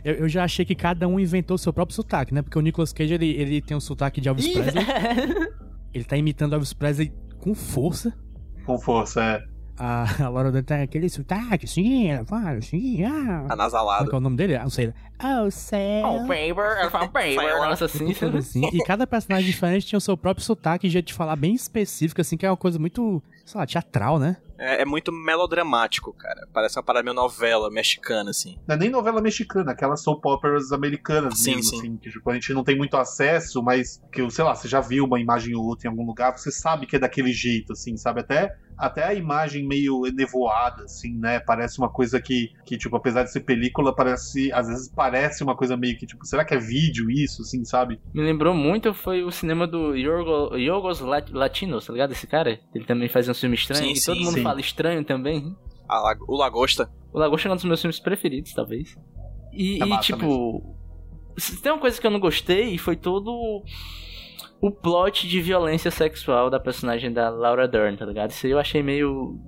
[0.04, 2.42] Eu, eu já achei que cada um inventou o seu próprio sotaque, né?
[2.42, 4.84] Porque o Nicolas Cage, ele, ele tem um sotaque de Elvis Ih, Presley.
[5.92, 8.16] Ele tá imitando Elvis Presley com força.
[8.64, 9.50] Com força, é.
[9.76, 13.08] A, a Laura Dern tem aquele sotaque, assim, ela fala assim, ah.
[13.10, 14.10] Como é que Anasalado.
[14.12, 14.56] é o nome dele?
[14.56, 14.92] Ah, não sei.
[15.18, 16.06] Oh, céu.
[16.06, 18.12] Oh, paper, ela fala paper, nossa, assim.
[18.36, 18.68] Assim.
[18.74, 22.20] E cada personagem diferente tinha o seu próprio sotaque e jeito de falar bem específico,
[22.20, 24.36] assim, que é uma coisa muito, sei lá, teatral, né?
[24.60, 26.46] É, é muito melodramático, cara.
[26.52, 28.58] Parece uma parada meio novela mexicana, assim.
[28.68, 31.78] Não é nem novela mexicana, aquelas soap operas americanas Sim, mesmo, sim.
[31.78, 34.80] assim, que tipo, a gente não tem muito acesso, mas que, sei lá, você já
[34.80, 37.96] viu uma imagem ou outra em algum lugar, você sabe que é daquele jeito, assim,
[37.96, 38.20] sabe?
[38.20, 41.40] Até, até a imagem meio nevoada, assim, né?
[41.40, 45.56] Parece uma coisa que, que, tipo, apesar de ser película, parece, às vezes parece uma
[45.56, 48.00] coisa meio que, tipo, será que é vídeo isso, assim, sabe?
[48.14, 52.12] Me lembrou muito, foi o cinema do Yorgo, Yorgos Lat- Latinos, tá ligado?
[52.12, 52.58] Esse cara?
[52.74, 53.84] Ele também faz um filme estranho.
[53.84, 54.42] Sim, e sim, todo mundo sim.
[54.50, 55.56] Fala estranho também.
[55.88, 56.90] A lag- o Lagosta.
[57.12, 58.96] O Lagosta é um dos meus filmes preferidos, talvez.
[59.52, 60.76] E, É e, tipo.
[61.62, 63.62] Tem uma coisa que eu não gostei, foi todo
[64.60, 68.30] o plot de violência sexual da personagem da Laura Dern, tá ligado?
[68.30, 69.38] Isso aí eu achei meio.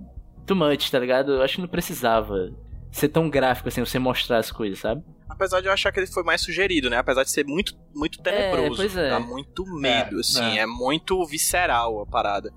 [0.47, 1.33] too much, tá ligado?
[1.33, 2.51] Eu acho que não precisava
[2.91, 5.03] ser tão gráfico assim, você mostrar as coisas, sabe?
[5.29, 6.97] Apesar de eu achar que ele foi mais sugerido, né?
[6.99, 8.77] Apesar de ser muito, muito tenebroso.
[8.77, 9.11] pois é.
[9.11, 10.59] Dá muito medo, É, assim.
[10.59, 10.63] é.
[10.63, 10.67] É.
[10.67, 12.53] muito visceral a parada.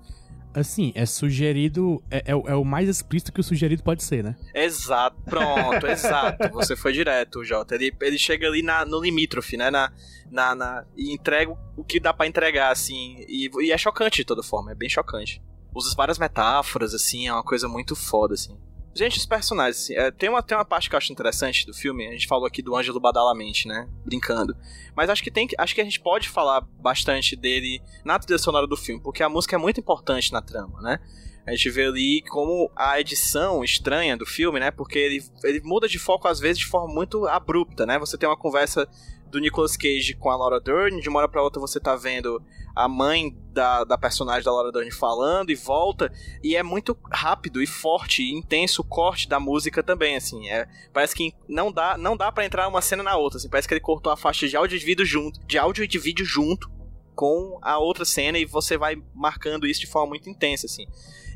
[0.58, 2.02] Assim, é sugerido.
[2.10, 4.34] É, é o- é o mais explícito que o sugerido pode ser, né?
[4.54, 6.48] Exato, pronto, exato.
[6.50, 7.74] Você foi direto, Jota.
[7.74, 9.70] Ele, ele chega ali na, no limítrofe, né?
[9.70, 9.92] Na,
[10.30, 13.16] na, na- e entrega o que dá pra entregar, assim.
[13.28, 15.42] E, e é chocante de toda forma, é bem chocante.
[15.74, 18.56] Usa várias metáforas, assim, é uma coisa muito foda, assim.
[18.96, 21.74] Gente, os personagens, assim, é, tem, uma, tem uma parte que eu acho interessante do
[21.74, 22.08] filme.
[22.08, 23.86] A gente falou aqui do Ângelo Badalamente, né?
[24.02, 24.56] Brincando.
[24.96, 28.66] Mas acho que tem acho que a gente pode falar bastante dele na trilha sonora
[28.66, 30.98] do filme, porque a música é muito importante na trama, né?
[31.46, 34.70] A gente vê ali como a edição estranha do filme, né?
[34.70, 37.98] Porque ele, ele muda de foco às vezes de forma muito abrupta, né?
[37.98, 38.88] Você tem uma conversa
[39.30, 42.42] do Nicolas Cage com a Laura Dern, de uma hora pra outra você tá vendo
[42.74, 46.12] a mãe da, da personagem da Laura Dern falando e volta,
[46.42, 50.68] e é muito rápido e forte e intenso o corte da música também, assim, é,
[50.92, 53.74] parece que não dá, não dá para entrar uma cena na outra, assim, parece que
[53.74, 56.24] ele cortou a faixa de áudio e de vídeo junto, de áudio e de vídeo
[56.24, 56.70] junto
[57.16, 60.86] com a outra cena e você vai marcando isso de forma muito intensa, assim.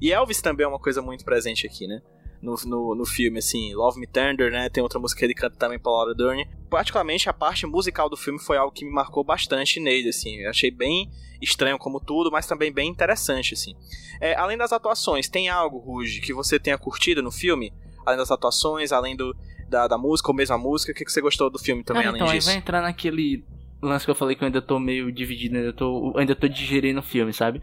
[0.01, 2.03] E Elvis também é uma coisa muito presente aqui, né?
[2.43, 4.71] No, no, no filme, assim, Love Me Tender, né?
[4.71, 6.49] Tem outra música que ele canta também pra Laura Dern.
[6.71, 10.37] Particularmente, a parte musical do filme foi algo que me marcou bastante nele, assim.
[10.37, 11.11] Eu achei bem
[11.43, 13.75] estranho como tudo, mas também bem interessante, assim.
[14.21, 17.75] É, além das atuações, tem algo, Ruge, que você tenha curtido no filme?
[18.07, 19.37] Além das atuações, além do,
[19.69, 22.03] da, da música ou mesmo a música, o que, que você gostou do filme também,
[22.03, 22.49] Cara, além então, disso?
[22.49, 23.45] vai entrar naquele
[23.83, 27.01] lance que eu falei que eu ainda tô meio dividido, ainda tô, ainda tô digerindo
[27.01, 27.63] o filme, sabe?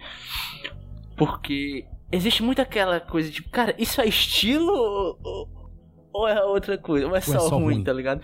[1.16, 5.50] Porque existe muito aquela coisa de, cara, isso é estilo ou, ou-
[6.14, 7.08] ou é outra coisa?
[7.08, 7.84] Ou é só, só ruim, ruim?
[7.84, 8.22] tá ligado?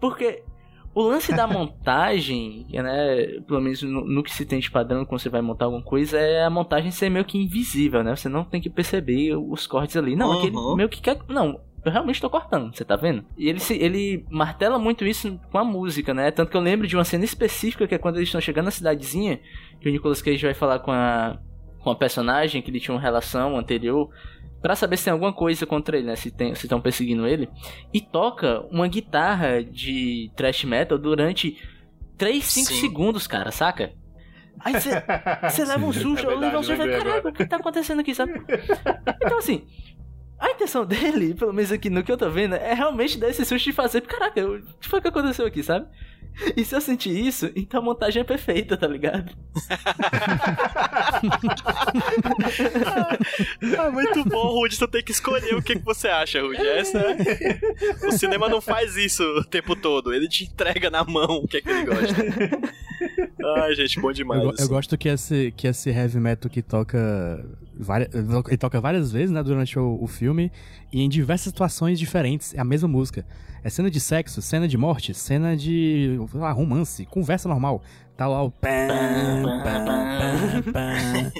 [0.00, 0.42] Porque
[0.94, 5.20] o lance da montagem, né, pelo menos no, no que se tem de padrão quando
[5.20, 8.14] você vai montar alguma coisa, é a montagem ser meio que invisível, né?
[8.14, 10.14] Você não tem que perceber os cortes ali.
[10.16, 10.76] Não, aquele Uhum.
[10.76, 11.18] meio que quer.
[11.28, 13.24] Não, eu realmente tô cortando, você tá vendo?
[13.38, 16.30] E ele, se, ele martela muito isso com a música, né?
[16.30, 18.70] Tanto que eu lembro de uma cena específica que é quando eles estão chegando na
[18.70, 19.40] cidadezinha,
[19.80, 21.38] que o Nicolas Cage vai falar com a,
[21.82, 24.08] com a personagem que ele tinha uma relação anterior.
[24.60, 26.14] Pra saber se tem alguma coisa contra ele, né?
[26.14, 27.48] Se estão perseguindo ele.
[27.92, 31.58] E toca uma guitarra de thrash metal durante
[32.16, 32.80] 3, 5 Sim.
[32.80, 33.92] segundos, cara, saca?
[34.60, 37.28] Aí você leva um Sim, susto, é eu leva um verdade, susto e agora.
[37.28, 38.34] o que tá acontecendo aqui, sabe?
[39.24, 39.66] Então assim,
[40.38, 43.44] a intenção dele, pelo menos aqui no que eu tô vendo, é realmente dar esse
[43.44, 45.86] susto e fazer, caraca, o que foi que aconteceu aqui, sabe?
[46.56, 49.32] E se eu sentir isso, então a montagem é perfeita, tá ligado?
[53.78, 54.76] Ah, muito bom, Rudy.
[54.76, 56.66] Você tem que escolher o que, que você acha, Rudy.
[56.66, 58.06] Essa é...
[58.06, 60.12] O cinema não faz isso o tempo todo.
[60.12, 62.14] Ele te entrega na mão o que, é que ele gosta.
[63.56, 64.42] Ai, gente, bom Eu, demais.
[64.42, 64.68] eu assim.
[64.68, 67.44] gosto que esse, que esse heavy metal que toca.
[67.74, 70.52] Várias, ele toca várias vezes, né, durante o, o filme,
[70.92, 73.26] e em diversas situações diferentes, é a mesma música.
[73.64, 77.82] É cena de sexo, cena de morte, cena de sei lá, romance, conversa normal.
[78.16, 78.50] Tá lá o.
[78.50, 78.68] pam,
[79.62, 81.32] pam, pam.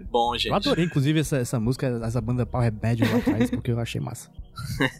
[0.10, 0.48] Bom, gente.
[0.48, 4.00] Eu adorei, inclusive, essa, essa música, essa banda Power Bad lá atrás, porque eu achei
[4.00, 4.30] massa.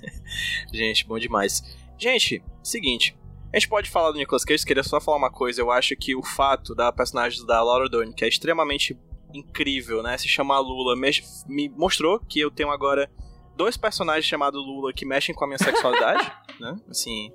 [0.72, 1.62] Gente, bom demais.
[1.98, 3.16] Gente, seguinte.
[3.52, 5.60] A gente pode falar do Nicolas Cage, queria só falar uma coisa.
[5.60, 8.98] Eu acho que o fato da personagem da Laura Dern, que é extremamente
[9.36, 10.16] incrível, né?
[10.18, 11.10] Se chamar Lula, me,
[11.46, 13.10] me mostrou que eu tenho agora
[13.56, 16.76] dois personagens chamados Lula que mexem com a minha sexualidade, né?
[16.88, 17.30] Assim,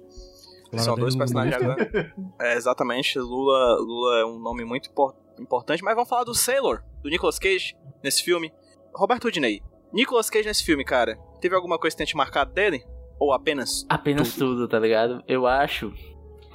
[0.71, 2.13] Laura são dois personagens agora.
[2.39, 6.83] É, exatamente, Lula, Lula é um nome muito impor- importante, mas vamos falar do Sailor,
[7.03, 8.51] do Nicolas Cage, nesse filme.
[8.93, 9.61] Roberto Udinei,
[9.93, 12.83] Nicolas Cage nesse filme, cara, teve alguma coisa que tenha te marcado dele?
[13.19, 15.23] Ou apenas Apenas tudo, tá ligado?
[15.27, 15.93] Eu acho.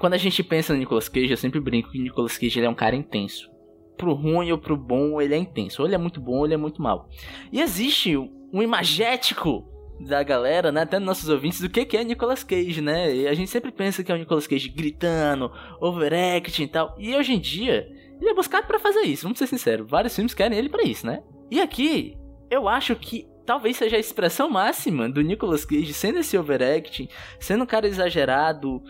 [0.01, 2.67] Quando a gente pensa no Nicolas Cage, eu sempre brinco que o Nicolas Cage ele
[2.67, 3.49] é um cara intenso.
[3.97, 5.83] Pro ruim ou pro bom, ele é intenso.
[5.83, 7.09] Ou ele é muito bom, ou ele é muito mal.
[7.53, 9.65] E existe um imagético
[9.99, 13.15] da galera, né, até nos nossos ouvintes, do que, que é Nicolas Cage, né?
[13.15, 16.95] E a gente sempre pensa que é o Nicolas Cage gritando, overacting e tal.
[16.99, 17.89] E hoje em dia,
[18.21, 19.89] ele é buscado para fazer isso, vamos ser sinceros.
[19.89, 21.23] Vários filmes querem ele para isso, né?
[21.51, 22.17] E aqui,
[22.51, 27.65] eu acho que talvez seja a expressão máxima do Nicolas Cage sendo esse overacting, sendo
[27.65, 28.83] um cara exagerado,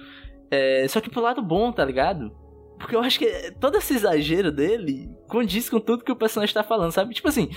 [0.50, 2.32] é, só que pro lado bom, tá ligado?
[2.78, 6.62] Porque eu acho que todo esse exagero dele condiz com tudo que o personagem tá
[6.62, 7.14] falando, sabe?
[7.14, 7.50] Tipo assim,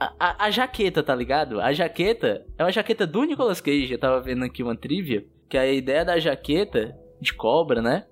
[0.00, 1.60] a, a, a, jaqueta, tá ligado?
[1.60, 3.92] A jaqueta é uma jaqueta do Nicolas Cage.
[3.92, 8.06] Eu tava vendo aqui uma trivia, que a ideia da jaqueta de cobra, né?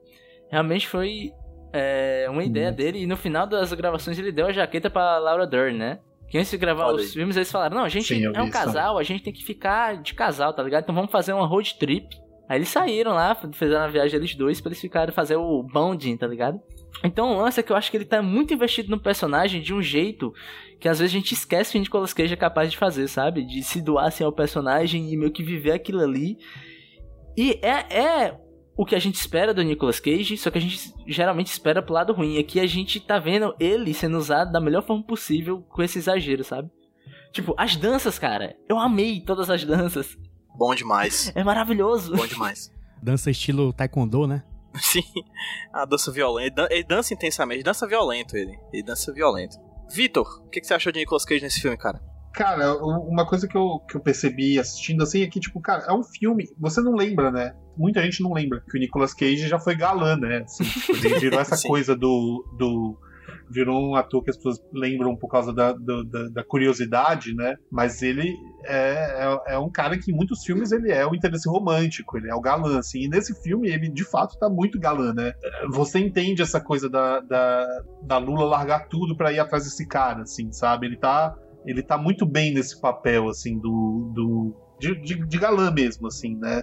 [0.51, 1.33] Realmente foi
[1.73, 2.75] é, uma ideia hum.
[2.75, 3.03] dele.
[3.03, 6.01] E no final das gravações ele deu a jaqueta pra Laura Dern, né?
[6.29, 7.09] Que antes de gravar Olha os aí.
[7.09, 10.03] filmes, eles falaram: Não, a gente Sim, é um casal, a gente tem que ficar
[10.03, 10.83] de casal, tá ligado?
[10.83, 12.09] Então vamos fazer uma road trip.
[12.49, 16.17] Aí eles saíram lá, fizeram a viagem eles dois pra eles ficarem fazer o bonding,
[16.17, 16.61] tá ligado?
[17.03, 19.75] Então o lance é que eu acho que ele tá muito investido no personagem de
[19.75, 20.33] um jeito
[20.79, 23.45] que às vezes a gente esquece que o Nicolas Cage é capaz de fazer, sabe?
[23.45, 26.39] De se doar assim ao personagem e meio que viver aquilo ali.
[27.37, 28.41] E é, é
[28.77, 31.95] o que a gente espera do Nicolas Cage, só que a gente geralmente espera pro
[31.95, 32.39] lado ruim.
[32.39, 36.45] Aqui a gente tá vendo ele sendo usado da melhor forma possível com esse exagero,
[36.45, 36.71] sabe?
[37.33, 38.57] Tipo, as danças, cara.
[38.69, 40.17] Eu amei todas as danças.
[40.57, 41.31] Bom demais.
[41.35, 42.17] É maravilhoso.
[42.17, 42.73] Bom demais.
[43.03, 44.43] Dança estilo taekwondo, né?
[44.81, 45.05] Sim.
[45.73, 46.67] A dança violenta.
[46.71, 47.63] Ele dança intensamente.
[47.63, 48.59] Dança violento ele.
[48.73, 49.59] Ele dança violento.
[49.91, 52.01] Vitor, o que, que, você achou de Nicolas Cage nesse filme, cara?
[52.33, 55.93] Cara, uma coisa que eu, que eu percebi assistindo assim é que, tipo, cara, é
[55.93, 56.45] um filme.
[56.59, 57.55] Você não lembra, né?
[57.77, 60.39] Muita gente não lembra que o Nicolas Cage já foi galã, né?
[60.39, 62.99] Assim, tipo, ele virou essa coisa do, do
[63.51, 67.57] virou um ator que as pessoas lembram por causa da, da, da curiosidade, né?
[67.71, 68.35] Mas ele
[68.65, 72.29] é, é, é, um cara que em muitos filmes ele é o interesse romântico, ele
[72.29, 73.03] é o galã, assim.
[73.03, 75.33] E nesse filme ele de fato tá muito galã, né?
[75.71, 80.23] Você entende essa coisa da, da, da Lula largar tudo para ir atrás desse cara,
[80.23, 80.87] assim, sabe?
[80.87, 81.35] Ele tá,
[81.65, 86.37] ele tá muito bem nesse papel, assim, do, do de, de, de, galã mesmo, assim,
[86.37, 86.63] né?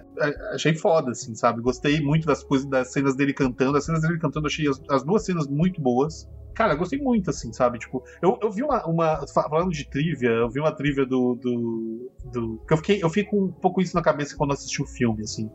[0.52, 1.60] Achei foda, assim, sabe?
[1.60, 3.76] Gostei muito das coisas, das cenas dele cantando.
[3.76, 6.28] As cenas dele cantando, achei as, as duas cenas muito boas.
[6.54, 7.78] Cara, gostei muito, assim, sabe?
[7.78, 9.26] Tipo, eu, eu vi uma, uma.
[9.26, 11.34] Falando de trivia, eu vi uma trivia do.
[11.34, 14.86] do, do eu fiquei, eu fiquei com um pouco isso na cabeça quando assisti o
[14.86, 15.50] filme, assim.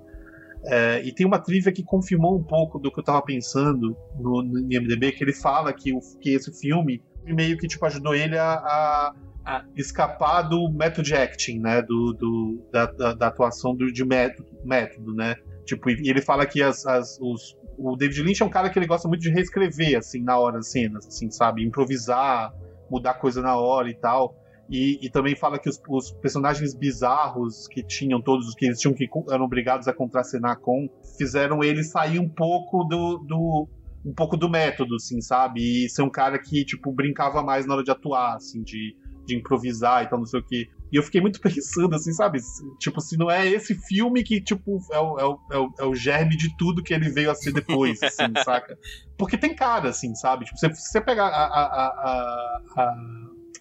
[0.65, 4.43] É, e tem uma trivia que confirmou um pouco do que eu tava pensando no,
[4.43, 8.37] no IMDB, que ele fala que, o, que esse filme meio que tipo, ajudou ele
[8.37, 11.81] a, a, a escapar do method acting, né?
[11.81, 15.35] Do, do da, da, da, atuação do, de método, método, né?
[15.65, 18.77] Tipo, e ele fala que as, as, os, o David Lynch é um cara que
[18.77, 21.63] ele gosta muito de reescrever, assim, na hora as cenas, assim, sabe?
[21.63, 22.53] Improvisar,
[22.91, 24.35] mudar coisa na hora e tal.
[24.69, 28.93] E, e também fala que os, os, personagens bizarros que tinham todos, que eles tinham
[28.93, 33.67] que eram obrigados a contracenar com, fizeram ele sair um pouco do, do
[34.05, 35.85] um pouco do método, assim, sabe?
[35.85, 38.95] E ser um cara que, tipo, brincava mais na hora de atuar, assim, de,
[39.29, 40.69] de improvisar e tal, não sei o que.
[40.91, 42.39] E eu fiquei muito pensando, assim, sabe?
[42.79, 45.85] Tipo, se não é esse filme que, tipo, é o, é o, é o, é
[45.85, 48.77] o germe de tudo que ele veio a ser depois, assim, saca?
[49.17, 50.45] Porque tem cara, assim, sabe?
[50.45, 52.95] Tipo, se você pegar a, a, a, a,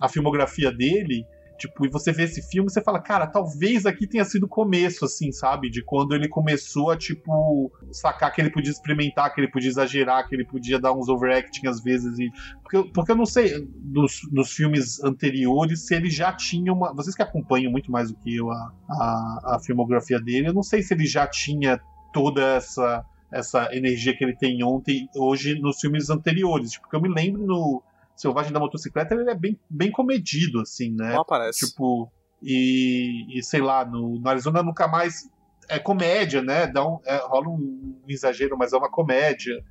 [0.00, 1.24] a filmografia dele,
[1.58, 5.04] Tipo, e você vê esse filme, você fala, cara, talvez aqui tenha sido o começo,
[5.04, 5.68] assim, sabe?
[5.68, 10.28] De quando ele começou a, tipo, sacar que ele podia experimentar, que ele podia exagerar,
[10.28, 12.16] que ele podia dar uns overacting às vezes.
[12.18, 12.30] E...
[12.62, 16.94] Porque, porque eu não sei, nos, nos filmes anteriores, se ele já tinha uma.
[16.94, 20.62] Vocês que acompanham muito mais do que eu a, a, a filmografia dele, eu não
[20.62, 21.80] sei se ele já tinha
[22.12, 26.72] toda essa essa energia que ele tem ontem, hoje nos filmes anteriores.
[26.72, 27.82] Tipo, porque eu me lembro no,
[28.18, 31.12] Selvagem da Motocicleta, ele é bem, bem comedido, assim, né?
[31.12, 31.68] Não aparece.
[31.68, 32.10] Tipo,
[32.42, 35.30] e, e sei lá, no, no Arizona nunca mais.
[35.68, 36.66] É comédia, né?
[36.66, 39.62] Dá um, é, rola um exagero, mas é uma comédia.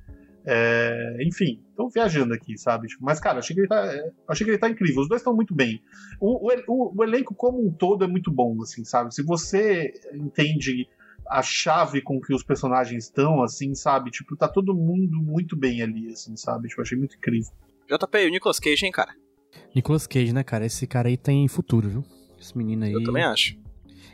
[0.46, 2.88] É, enfim, tô viajando aqui, sabe?
[2.88, 5.02] Tipo, mas, cara, achei que ele tá, é, achei que ele tá incrível.
[5.02, 5.82] Os dois estão muito bem.
[6.18, 9.14] O, o, o, elenco como um todo é muito bom, assim, sabe?
[9.14, 10.88] Se você entende
[11.28, 14.10] a chave com que os personagens estão, assim, sabe?
[14.10, 16.68] Tipo, tá todo mundo muito bem ali, assim, sabe?
[16.68, 17.52] Tipo, achei muito incrível.
[17.88, 19.14] JP, o Nicolas Cage, hein, cara?
[19.74, 20.66] Nicolas Cage, né, cara?
[20.66, 22.04] Esse cara aí tem futuro, viu?
[22.38, 22.92] Esse menino aí.
[22.92, 23.56] Eu também acho.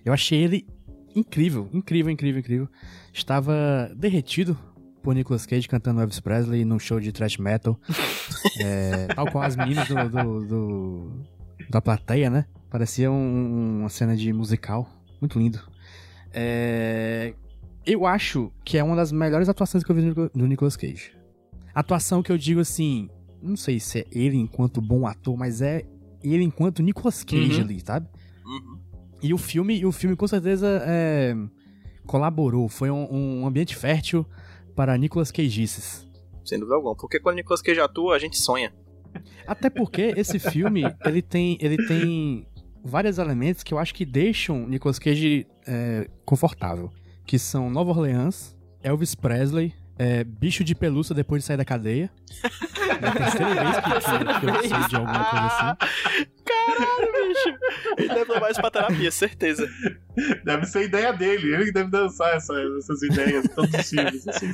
[0.05, 0.67] Eu achei ele
[1.15, 2.69] incrível, incrível, incrível, incrível.
[3.13, 4.59] Estava derretido
[5.03, 7.79] por Nicolas Cage cantando Elvis Presley num show de thrash metal.
[8.61, 11.25] é, tal com as meninas do, do, do,
[11.69, 12.47] da plateia, né?
[12.71, 14.89] Parecia um, uma cena de musical.
[15.21, 15.61] Muito lindo.
[16.33, 17.35] É,
[17.87, 21.13] eu acho que é uma das melhores atuações que eu vi do Nicolas Cage.
[21.75, 23.09] Atuação que eu digo assim,
[23.45, 25.85] não sei se é ele enquanto bom ator, mas é
[26.23, 27.61] ele enquanto Nicolas Cage uhum.
[27.61, 28.09] ali, sabe?
[28.45, 28.79] Uhum.
[29.23, 31.35] E o filme, o filme com certeza é,
[32.07, 34.27] colaborou, foi um, um ambiente fértil
[34.75, 36.07] para Nicolas Cage's.
[36.45, 36.95] Sem dúvida alguma.
[36.95, 38.73] Porque quando Nicolas Cage atua, a gente sonha.
[39.47, 42.47] Até porque esse filme, ele tem, ele tem
[42.85, 46.91] vários elementos que eu acho que deixam Nicolas Cage é, confortável.
[47.27, 52.11] Que são Nova Orleans, Elvis Presley, é, bicho de pelúcia depois de sair da cadeia.
[52.95, 56.27] É a terceira vez que, que, que eu sei de alguma coisa assim.
[56.45, 57.59] Caralho, bicho.
[57.99, 59.69] Ele deve levar isso pra terapia, certeza.
[60.45, 64.29] Deve ser ideia dele, ele que deve dançar essa- essas ideias os filmes.
[64.29, 64.53] Assim?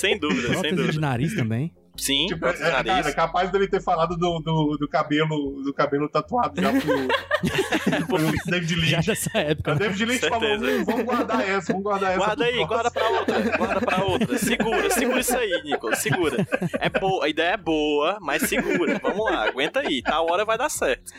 [0.00, 1.00] Sem dúvida, sem Prótese de dúvida.
[1.00, 1.72] nariz também.
[1.98, 2.92] Sim, Tipo, é, nariz.
[2.92, 8.06] cara, é capaz dele ter falado do, do, do cabelo do cabelo tatuado já pro,
[8.06, 9.06] pro David Já Lynch.
[9.08, 9.72] dessa época.
[9.72, 9.80] O né?
[9.80, 10.80] David Lynch falou, Certeza.
[10.80, 12.18] "Hum, vamos guardar essa, vamos guardar essa.
[12.24, 14.38] Guarda aí, guarda próximo." pra outra, guarda pra outra.
[14.38, 16.46] Segura, segura isso aí, Nicolas, segura.
[16.80, 18.98] É boa, a ideia é boa, mas segura.
[19.02, 20.14] Vamos lá, aguenta aí, tá?
[20.14, 21.12] A hora vai dar certo.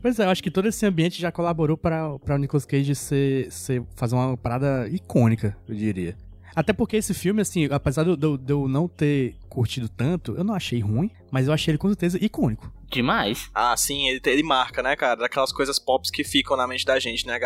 [0.00, 2.94] Pois é, eu acho que todo esse ambiente já colaborou para para o Nicolas Cage
[2.94, 6.16] ser, ser, fazer uma parada icônica, eu diria.
[6.54, 10.44] Até porque esse filme, assim, apesar de eu, de eu não ter curtido tanto, eu
[10.44, 12.72] não achei ruim, mas eu achei ele com certeza icônico.
[12.90, 13.50] Demais.
[13.54, 15.20] Ah, sim, ele, ele marca, né, cara?
[15.20, 17.38] Daquelas coisas pops que ficam na mente da gente, né?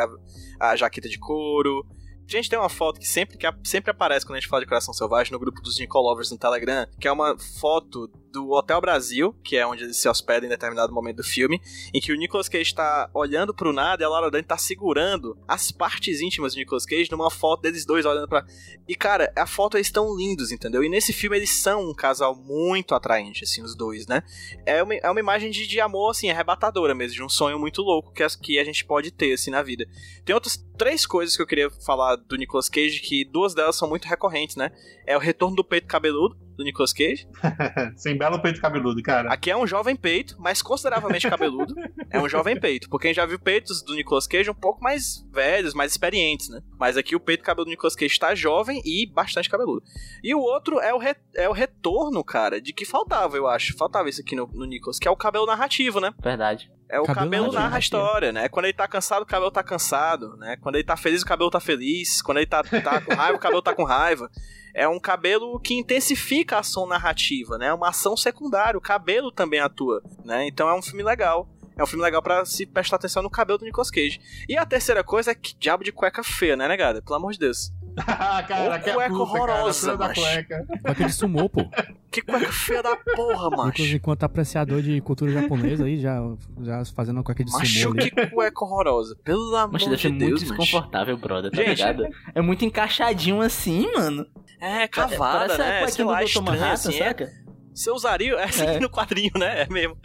[0.61, 1.84] A, a jaqueta de couro.
[2.26, 4.68] A gente tem uma foto que sempre, que sempre aparece quando a gente fala de
[4.68, 9.35] Coração Selvagem no grupo dos Nicolovers no Telegram, que é uma foto do Hotel Brasil,
[9.45, 11.61] que é onde ele se hospeda em determinado momento do filme,
[11.93, 15.37] em que o Nicolas Cage está olhando pro nada e a Laura Dern tá segurando
[15.47, 18.45] as partes íntimas do Nicolas Cage numa foto deles dois olhando pra.
[18.89, 20.83] E, cara, a foto eles estão lindos, entendeu?
[20.83, 24.22] E nesse filme eles são um casal muito atraente, assim, os dois, né?
[24.66, 27.83] é uma, é uma imagem de, de amor, assim, arrebatadora mesmo, de um sonho muito
[27.83, 29.87] louco que, as- que a gente pode ter, assim, na vida.
[30.24, 33.89] Tem outras três coisas que eu queria falar do Nicolas Cage, que duas delas são
[33.89, 34.70] muito recorrentes, né?
[35.07, 37.26] É o retorno do peito cabeludo, do Nicolas Cage.
[37.96, 39.32] Sem belo peito cabeludo, cara.
[39.32, 41.74] Aqui é um jovem peito, mas consideravelmente cabeludo.
[42.11, 44.82] É um jovem peito, porque a gente já viu peitos do Nicolas Cage um pouco
[44.82, 46.61] mais velhos, mais experientes, né?
[46.78, 49.82] Mas aqui o peito cabeludo do Nicolas Cage tá jovem e bastante cabeludo.
[50.22, 53.76] E o outro é o, re- é o retorno, cara, de que faltava, eu acho.
[53.76, 56.12] Faltava isso aqui no, no Nicolas, que é o cabelo narrativo, né?
[56.22, 56.70] Verdade.
[56.93, 58.51] É o Cabelo cabelo, narra a história, né?
[58.51, 60.59] Quando ele tá cansado, o cabelo tá cansado, né?
[60.61, 62.20] Quando ele tá feliz, o cabelo tá feliz.
[62.20, 64.30] Quando ele tá, tá com raiva, o cabelo tá com raiva.
[64.74, 67.68] É um cabelo que intensifica a ação narrativa, né?
[67.68, 68.76] É uma ação secundária.
[68.76, 70.47] O cabelo também atua, né?
[70.47, 71.49] Então é um filme legal.
[71.78, 74.20] É um filme legal pra se prestar atenção no cabelo do Nicolas Cage.
[74.47, 77.01] E a terceira coisa é que diabo de cueca feia, né, negada?
[77.01, 77.72] Pelo amor de Deus.
[78.49, 80.66] cara, que cueca puta, cara, horrorosa, filha da cueca.
[80.82, 81.64] Cueca de sumô, pô.
[82.11, 83.82] Que cueca feia da porra, macho.
[83.82, 86.18] enquanto apreciador de cultura japonesa aí, já,
[86.61, 88.11] já fazendo uma cueca de Macho, sumô ali.
[88.11, 89.16] que cueca horrorosa.
[89.24, 90.55] Pelo amor de ser muito Deus, macho.
[90.55, 91.68] desconfortável, brother, tá Gente.
[91.78, 92.07] ligado?
[92.34, 94.26] É muito encaixadinho assim, mano.
[94.61, 95.78] É, cavada, Parece a né?
[95.80, 96.40] cuequinha Sei lá, do Dr.
[96.43, 96.95] Manhattan, assim.
[97.01, 97.32] É, saca?
[97.75, 98.35] Você usaria.
[98.35, 98.81] É assim É.
[98.81, 99.62] no quadrinho, né?
[99.62, 99.97] É mesmo.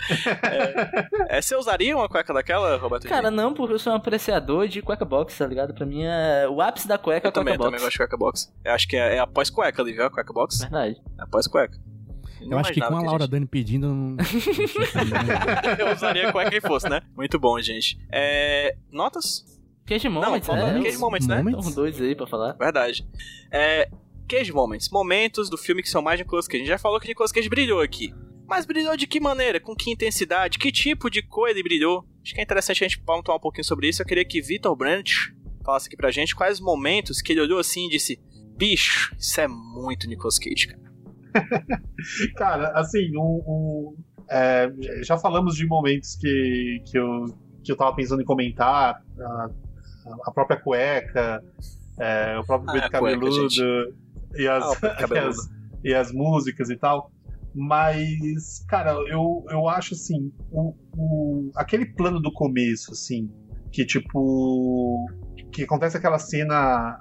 [1.30, 3.07] É, é, você usaria uma cueca daquela, Roberto?
[3.07, 5.74] Cara, não, porque eu sou um apreciador de cueca box, tá ligado?
[5.74, 6.47] Pra mim, é...
[6.49, 7.68] o ápice da cueca é eu a cueca também, eu box.
[7.68, 8.53] também gosto de cueca box.
[8.63, 10.05] Eu acho que é, é após cueca ali, viu?
[10.05, 10.59] A cueca box.
[10.61, 11.01] Verdade.
[11.18, 11.78] É após cueca.
[12.39, 13.95] Eu acho que com a Laura Dani pedindo, não...
[14.11, 14.18] não
[15.80, 17.01] eu usaria cueca que fosse, né?
[17.15, 17.99] Muito bom, gente.
[18.11, 18.76] É.
[18.91, 19.43] Notas?
[19.86, 20.84] Cage Moments, Não, né?
[20.84, 21.38] Cage Moments, né?
[21.38, 21.65] Moments?
[21.65, 22.53] São dois aí pra falar.
[22.53, 23.07] Verdade.
[23.49, 23.89] É.
[24.28, 24.89] Cage Moments.
[24.89, 26.57] Momentos do filme que são mais de Nicolas Cage.
[26.57, 28.13] A gente já falou que Nicolas Cage brilhou aqui.
[28.47, 29.59] Mas brilhou de que maneira?
[29.59, 30.57] Com que intensidade?
[30.57, 32.05] Que tipo de cor ele brilhou?
[32.23, 34.01] Acho que é interessante a gente pontuar um pouquinho sobre isso.
[34.01, 37.88] Eu queria que Vitor Brandt falasse aqui pra gente quais momentos que ele olhou assim
[37.88, 38.19] e disse:
[38.57, 40.88] Bicho, isso é muito Nicolas Cage, cara.
[42.36, 43.11] Cara, assim,
[44.30, 44.71] é,
[45.03, 47.25] já falamos de momentos que, que, eu,
[47.63, 49.49] que eu tava pensando em comentar, a,
[50.25, 51.43] a própria cueca,
[51.99, 53.61] é, o próprio Ah, cueca, cabeludo gente.
[54.38, 55.35] E, as, Ah, e, as,
[55.83, 57.11] e as músicas e tal.
[57.53, 63.29] Mas, cara, eu, eu acho assim, o, o, aquele plano do começo, assim,
[63.71, 65.07] que tipo.
[65.51, 66.99] que acontece aquela cena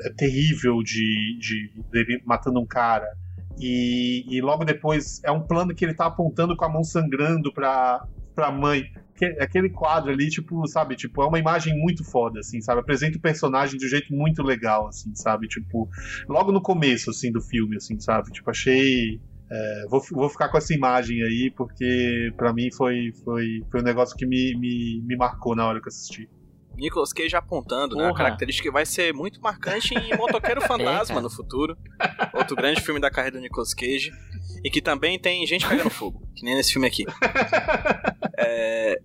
[0.00, 3.06] é, terrível de, de dele matando um cara.
[3.60, 7.52] E, e logo depois é um plano que ele tá apontando com a mão sangrando
[7.52, 8.84] pra, pra mãe.
[9.16, 12.80] Que- Aquele quadro ali, tipo, sabe, tipo, é uma imagem muito foda, assim, sabe?
[12.80, 15.46] Apresenta o personagem de um jeito muito legal, assim, sabe?
[15.48, 15.88] Tipo,
[16.28, 18.30] logo no começo, assim, do filme, assim, sabe?
[18.32, 19.20] Tipo, achei.
[19.50, 23.84] é, vou, vou ficar com essa imagem aí, porque pra mim foi, foi, foi um
[23.84, 26.28] negócio que me, me, me marcou na hora que eu assisti.
[26.76, 28.02] Nicolas Cage apontando, né?
[28.02, 28.24] Uma Porra.
[28.24, 31.76] característica que vai ser muito marcante em Motoqueiro Fantasma no futuro.
[32.32, 34.12] Outro grande filme da carreira do Nicolas Cage.
[34.64, 37.04] E que também tem gente pegando fogo, que nem nesse filme aqui.
[38.44, 38.98] É...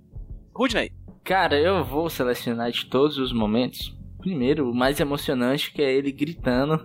[0.55, 0.91] Rudney,
[1.27, 3.93] Cara, eu vou selecionar de todos os momentos.
[4.17, 6.81] Primeiro, o mais emocionante, que é ele gritando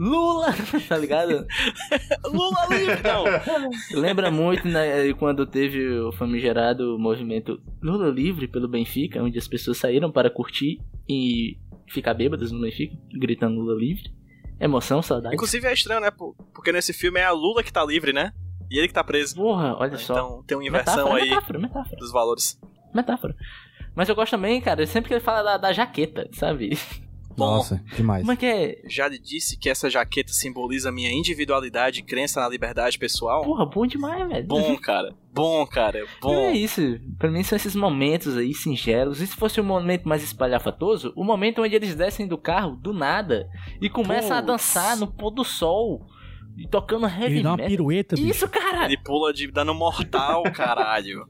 [0.00, 0.46] Lula,
[0.88, 1.46] tá ligado?
[2.24, 4.00] Lula livre, não.
[4.00, 9.76] Lembra muito né, quando teve o famigerado movimento Lula livre pelo Benfica, onde as pessoas
[9.76, 14.10] saíram para curtir e ficar bêbadas no Benfica, gritando Lula livre.
[14.58, 15.34] Emoção, saudade.
[15.34, 16.10] Inclusive é estranho, né?
[16.10, 18.32] Porque nesse filme é a Lula que tá livre, né?
[18.70, 19.34] E ele que tá preso.
[19.36, 20.14] Porra, olha só.
[20.14, 22.58] Então tem uma inversão metáfora, aí metáfora, metáfora, dos valores.
[22.94, 23.36] metáfora.
[23.94, 26.78] Mas eu gosto também, cara, sempre que ele fala da, da jaqueta, sabe?
[27.40, 28.20] Bom, Nossa, demais.
[28.22, 28.82] Como é que é?
[28.88, 33.42] já lhe disse que essa jaqueta simboliza minha individualidade e crença na liberdade pessoal?
[33.42, 34.46] Porra, bom demais, velho.
[34.46, 35.14] Bom, cara.
[35.32, 36.00] Bom, cara.
[36.04, 36.34] E Bom.
[36.34, 36.80] é isso.
[37.18, 39.20] Pra mim são esses momentos aí singelos.
[39.20, 42.92] E se fosse um momento mais espalhafatoso, o momento onde eles descem do carro do
[42.92, 43.48] nada
[43.80, 44.46] e começam a Puts.
[44.46, 46.06] dançar no pôr do sol
[46.58, 47.70] e tocando heavy Ele dá uma metal.
[47.70, 48.28] pirueta, bicho.
[48.28, 48.84] Isso, cara!
[48.84, 51.26] Ele pula de dano mortal, caralho.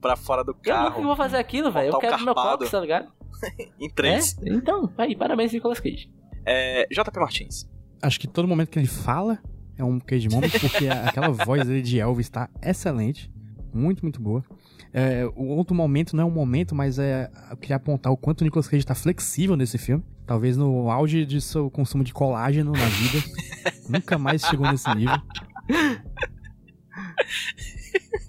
[0.00, 1.02] Pra fora do Eu nunca carro.
[1.02, 1.92] vou fazer aquilo, velho.
[1.92, 2.58] Eu quero meu carpado.
[2.58, 3.08] cox, tá ligado?
[3.80, 4.36] Em três.
[4.42, 4.50] É?
[4.50, 6.10] Então, aí, parabéns, Nicolas Cage.
[6.46, 7.68] É, JP Martins.
[8.02, 9.38] Acho que todo momento que ele fala
[9.76, 13.30] é um cage moment, porque aquela voz dele de Elvis tá excelente.
[13.72, 14.44] Muito, muito boa.
[14.92, 17.28] É, o outro momento não é um momento, mas é.
[17.50, 20.04] Eu queria apontar o quanto o Nicolas Cage tá flexível nesse filme.
[20.26, 23.24] Talvez no auge de seu consumo de colágeno na vida.
[23.88, 25.20] Nunca mais chegou nesse nível.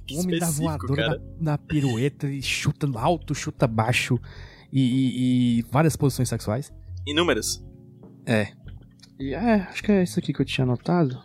[0.07, 4.20] Que O homem da voadora, da, da pirueta, e chuta alto, chuta baixo.
[4.76, 6.71] E, e- e várias posições sexuais.
[7.07, 7.63] Inúmeras.
[9.19, 11.17] E é, acho que é isso aqui que eu tinha anotado.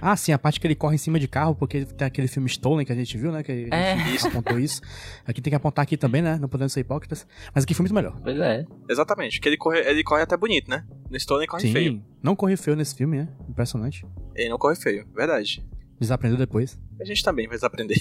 [0.00, 2.48] Ah, sim, a parte que ele corre em cima de carro, porque tem aquele filme
[2.48, 3.42] Stolen que a gente viu, né?
[3.44, 4.28] Que a gente É.
[4.28, 4.80] apontou isso.
[5.24, 6.38] Aqui tem que apontar aqui também, né?
[6.40, 7.24] Não podemos ser hipócritas.
[7.54, 8.18] Mas aqui foi muito melhor.
[8.20, 8.64] Pois é.
[8.90, 9.40] Exatamente.
[9.40, 10.84] Que ele corre, ele corre até bonito, né?
[11.08, 12.02] No Stone ele corre sim, feio.
[12.20, 13.28] não corre feio nesse filme, né?
[13.48, 14.04] Impressionante.
[14.34, 15.64] Ele não corre feio, verdade.
[15.98, 16.78] Desaprendeu depois.
[17.00, 17.98] A gente também vai desaprender.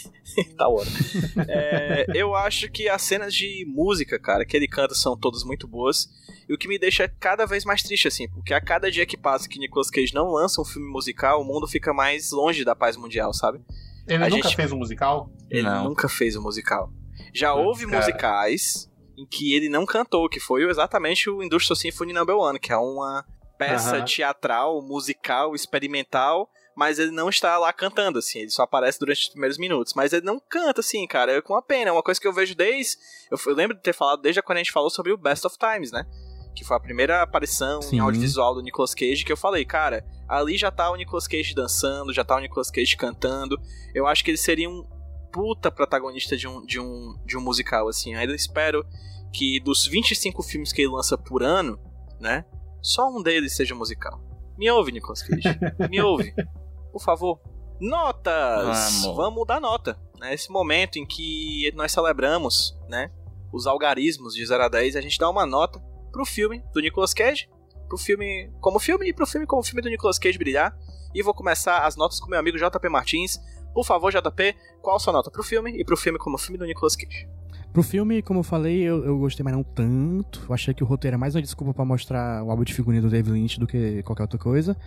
[0.57, 0.87] tá hora.
[1.47, 5.67] É, eu acho que as cenas de música, cara, que ele canta são todas muito
[5.67, 6.07] boas.
[6.47, 9.17] E o que me deixa cada vez mais triste, assim, porque a cada dia que
[9.17, 12.75] passa que Nicolas Cage não lança um filme musical, o mundo fica mais longe da
[12.75, 13.59] paz mundial, sabe?
[14.07, 15.31] Ele A nunca gente- fez um musical?
[15.49, 15.85] Ele Não.
[15.85, 16.91] nunca fez um musical.
[17.33, 17.97] Já Putz, houve cara.
[17.97, 22.71] musicais em que ele não cantou, que foi exatamente o Industrial Symphony Number One, que
[22.71, 23.25] é uma
[23.57, 29.21] peça teatral, musical, experimental, mas ele não está lá cantando, assim, ele só aparece durante
[29.21, 29.93] os primeiros minutos.
[29.93, 31.89] Mas ele não canta, assim, cara, é com uma pena.
[31.89, 32.97] É uma coisa que eu vejo desde.
[33.31, 35.57] Eu, eu lembro de ter falado desde quando a gente falou sobre o Best of
[35.57, 36.05] Times, né?
[36.53, 37.97] Que foi a primeira aparição Sim.
[37.97, 41.55] em audiovisual do Nicolas Cage, que eu falei, cara, ali já tá o Nicolas Cage
[41.55, 43.57] dançando, já tá o Nicolas Cage cantando.
[43.93, 44.85] Eu acho que ele seria um
[45.31, 48.13] puta protagonista de um, de um, de um musical, assim.
[48.13, 48.85] Eu ainda espero
[49.33, 51.79] que dos 25 filmes que ele lança por ano,
[52.19, 52.45] né?
[52.81, 54.21] Só um deles seja musical.
[54.57, 55.43] Me ouve, Nicolas Cage.
[55.91, 56.33] Me ouve.
[56.95, 57.41] Por favor.
[57.77, 59.01] Notas!
[59.03, 59.17] Vamos.
[59.17, 59.99] Vamos dar nota.
[60.17, 63.11] Nesse momento em que nós celebramos, né?
[63.51, 65.77] Os algarismos de 0 a 10, a gente dá uma nota
[66.09, 67.49] pro filme do Nicolas Cage,
[67.89, 70.73] pro filme como filme e pro filme como filme do Nicolas Cage brilhar.
[71.13, 73.41] E vou começar as notas com meu amigo JP Martins.
[73.73, 76.65] Por favor, JP, qual a sua nota pro filme e pro filme como filme do
[76.65, 77.27] Nicolas Cage?
[77.73, 80.45] Pro filme, como eu falei, eu, eu gostei, mas não tanto.
[80.47, 83.01] Eu achei que o roteiro é mais uma desculpa pra mostrar o álbum de figurinha
[83.01, 84.77] do David Lynch do que qualquer outra coisa.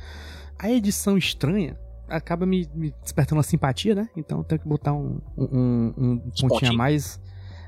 [0.59, 1.78] A edição estranha
[2.09, 4.09] acaba me, me despertando uma simpatia, né?
[4.16, 5.44] Então eu tenho que botar um, um,
[5.96, 7.20] um- um pontinho a mais.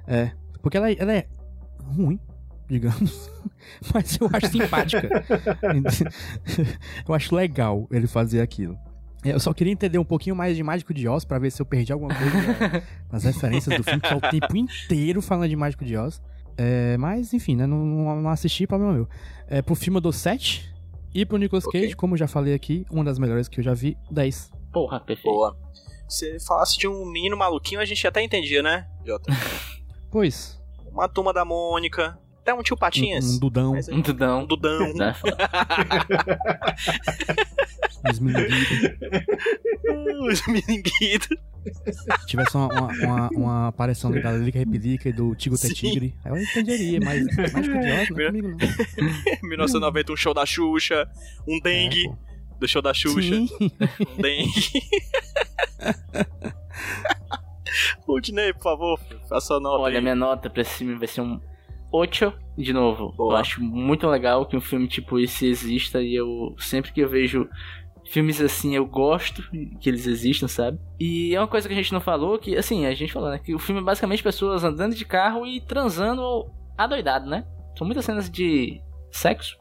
[0.07, 0.32] É.
[0.62, 1.26] Porque ela, ela é
[1.97, 2.18] ruim,
[2.68, 3.30] digamos.
[3.95, 5.09] Mas eu acho simpática.
[7.09, 8.76] eu acho legal ele fazer aquilo.
[9.24, 11.61] É, Eu só queria entender um pouquinho mais de Mágico de Oz pra ver se
[11.61, 12.82] eu perdi alguma coisa né,
[13.12, 16.20] nas referências do filme, que é o tempo inteiro falando de Mágico de Oz.
[16.57, 17.66] É, mas, enfim, né?
[17.66, 19.09] Não, não, não assisti, problema meu.
[19.47, 20.70] É, pro filme eu dou 7.
[21.15, 21.65] E pro Nicolas.
[21.67, 24.51] Cage, como já falei aqui, uma das melhores que eu já vi, 10.
[24.73, 25.33] Porra, perfeito.
[25.35, 25.57] Boa.
[26.09, 29.31] Se falasse de um menino maluquinho, a gente até entendia, né, Jota?
[30.11, 33.25] Pois, Uma turma da Mônica, até um tio Patinhas.
[33.25, 34.45] um, um Dudão, Mas é- Um um tudão.
[34.45, 34.91] Dudão.
[38.07, 38.96] Um Smilinguido.
[40.28, 41.28] Os milinguidos.
[42.20, 45.57] Se tivesse uma, uma, uma, uma aparição da Lilica Repelica e do Tigo.
[45.59, 47.22] Tigre, aí eu entenderia, mas
[47.53, 48.57] Mágico de Oz não é comigo, não.
[49.48, 51.07] 1990, um show da Xuxa.
[51.46, 52.12] Um dengue É,
[52.59, 53.20] do show da Xuxa.
[53.20, 53.48] Sim.
[54.16, 54.82] Um dengue.
[58.07, 60.03] Rudney, por favor, faça a nota Olha, aí.
[60.03, 61.38] minha nota pra esse filme vai ser um
[61.92, 63.12] 8 de novo.
[63.12, 63.34] Boa.
[63.34, 67.09] Eu acho muito legal que um filme tipo esse exista e eu sempre que eu
[67.09, 67.48] vejo
[68.11, 69.43] filmes assim eu gosto
[69.81, 70.79] que eles existam, sabe?
[70.99, 73.39] E é uma coisa que a gente não falou que assim, a gente falou, né,
[73.39, 77.45] que o filme é basicamente pessoas andando de carro e transando adoidado, né?
[77.79, 78.81] São muitas cenas de
[79.11, 79.57] sexo.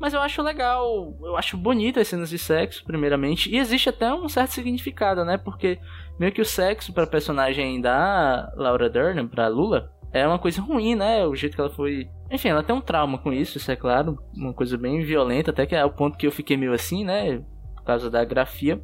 [0.00, 4.12] Mas eu acho legal, eu acho bonito as cenas de sexo, primeiramente, e existe até
[4.12, 5.36] um certo significado, né?
[5.36, 5.78] Porque
[6.18, 10.94] meio que o sexo pra personagem da Laura Dern, pra Lula, é uma coisa ruim,
[10.94, 11.26] né?
[11.26, 14.18] O jeito que ela foi Enfim, ela tem um trauma com isso, isso é claro.
[14.34, 17.42] Uma coisa bem violenta, até que é o ponto que eu fiquei meio assim, né?
[17.88, 18.78] Causa da grafia.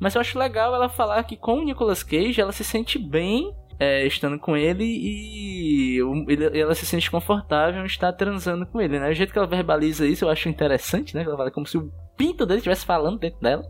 [0.00, 3.54] Mas eu acho legal ela falar que com o Nicolas Cage ela se sente bem
[3.78, 8.98] é, estando com ele e ele, ela se sente confortável em estar transando com ele,
[8.98, 9.10] né?
[9.10, 11.22] O jeito que ela verbaliza isso eu acho interessante, né?
[11.22, 13.62] Ela fala como se o pinto dele estivesse falando dentro dela.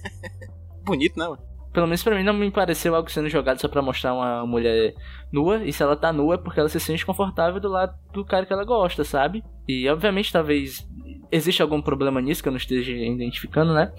[0.82, 1.26] Bonito, né?
[1.74, 4.94] Pelo menos pra mim não me pareceu algo sendo jogado só pra mostrar uma mulher
[5.30, 5.62] nua.
[5.62, 8.46] E se ela tá nua é porque ela se sente confortável do lado do cara
[8.46, 9.44] que ela gosta, sabe?
[9.68, 10.88] E obviamente talvez
[11.30, 13.92] existe algum problema nisso que eu não esteja identificando, né?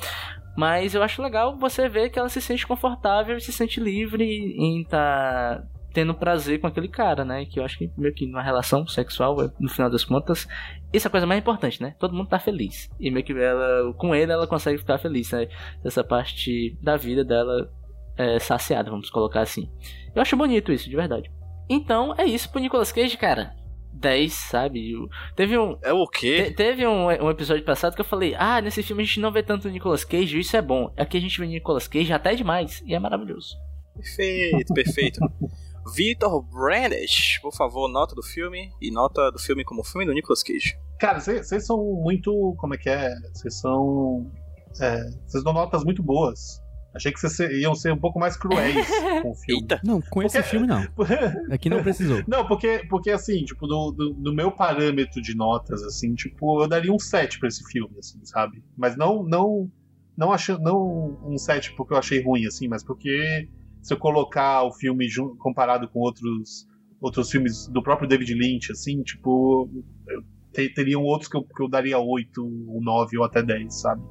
[0.56, 4.24] Mas eu acho legal você ver que ela se sente confortável e se sente livre
[4.24, 7.46] em estar tá tendo prazer com aquele cara, né?
[7.46, 10.48] Que eu acho que meio que numa relação sexual, no final das contas,
[10.94, 11.96] isso é a coisa mais importante, né?
[12.00, 12.90] Todo mundo tá feliz.
[13.00, 15.48] E meio que ela, com ele, ela consegue ficar feliz, né?
[15.84, 17.70] Essa parte da vida dela
[18.18, 19.70] é, saciada, vamos colocar assim.
[20.16, 21.32] Eu acho bonito isso, de verdade.
[21.70, 23.56] Então, é isso pro Nicolas Cage, cara.
[23.98, 24.96] 10, sabe?
[25.36, 25.78] Teve um.
[25.82, 26.46] É o quê?
[26.46, 29.32] Te, teve um, um, episódio passado que eu falei: Ah, nesse filme a gente não
[29.32, 30.94] vê tanto o Nicolas Cage, isso é bom.
[30.98, 33.56] Aqui a gente vê o Nicolas Cage até demais, e é maravilhoso.
[33.96, 35.20] Perfeito, perfeito.
[35.96, 40.44] Vitor Brandish, por favor, nota do filme e nota do filme como filme do Nicolas
[40.44, 40.78] Cage.
[41.00, 42.56] Cara, vocês são muito.
[42.58, 43.14] Como é que é?
[43.34, 44.30] Vocês são.
[44.74, 46.62] Vocês é, dão notas muito boas.
[46.98, 48.88] Achei que vocês iam ser um pouco mais cruéis
[49.22, 49.62] com o filme.
[49.62, 49.80] Eita.
[49.84, 50.50] Não, com esse porque...
[50.50, 50.84] filme não.
[51.54, 52.24] Aqui não precisou.
[52.28, 56.68] Não, porque, porque assim, tipo, no, no, no, meu parâmetro de notas, assim, tipo, eu
[56.68, 58.64] daria um 7 pra esse filme, assim, sabe?
[58.76, 59.72] Mas não, não,
[60.18, 63.48] não, achando, não um 7 porque eu achei ruim, assim, mas porque
[63.82, 66.68] se eu colocar o filme comparado com outros,
[67.00, 69.70] outros filmes do próprio David Lynch, assim, tipo,
[70.52, 72.44] teriam outros que eu, que eu daria 8,
[72.82, 74.02] 9 ou até 10, sabe?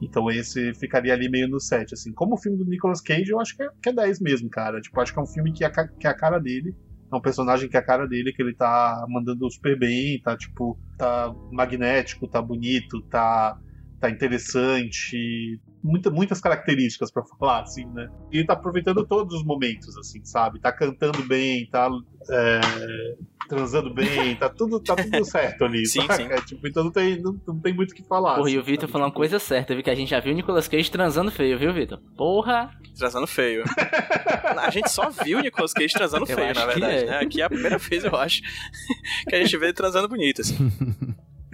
[0.00, 2.12] Então esse ficaria ali meio no 7, assim.
[2.12, 4.80] Como o filme do Nicolas Cage, eu acho que é, que é 10 mesmo, cara.
[4.80, 6.74] Tipo, acho que é um filme que é, que é a cara dele.
[7.12, 10.36] É um personagem que é a cara dele, que ele tá mandando super bem, tá,
[10.36, 13.56] tipo, tá magnético, tá bonito, tá,
[14.00, 15.60] tá interessante.
[15.86, 18.08] Muita, muitas características para falar, assim, né?
[18.32, 20.58] E ele tá aproveitando todos os momentos, assim, sabe?
[20.58, 21.88] Tá cantando bem, tá
[22.28, 22.60] é,
[23.48, 25.86] transando bem, tá tudo, tá tudo certo ali.
[25.86, 26.24] sim, sim.
[26.24, 28.34] É, tipo, então não tem, não, não tem muito o que falar.
[28.34, 29.84] Porra, assim, e o Vitor falou uma tipo, coisa certa, viu?
[29.84, 32.00] Que a gente já viu o Nicolas Cage transando feio, viu, Vitor?
[32.16, 32.70] Porra!
[32.98, 33.62] Transando feio.
[34.58, 37.06] a gente só viu o Nicolas Cage transando eu feio, na verdade, é.
[37.06, 37.18] né?
[37.18, 38.42] Aqui é a primeira vez, eu acho,
[39.28, 40.56] que a gente vê ele transando bonito, assim.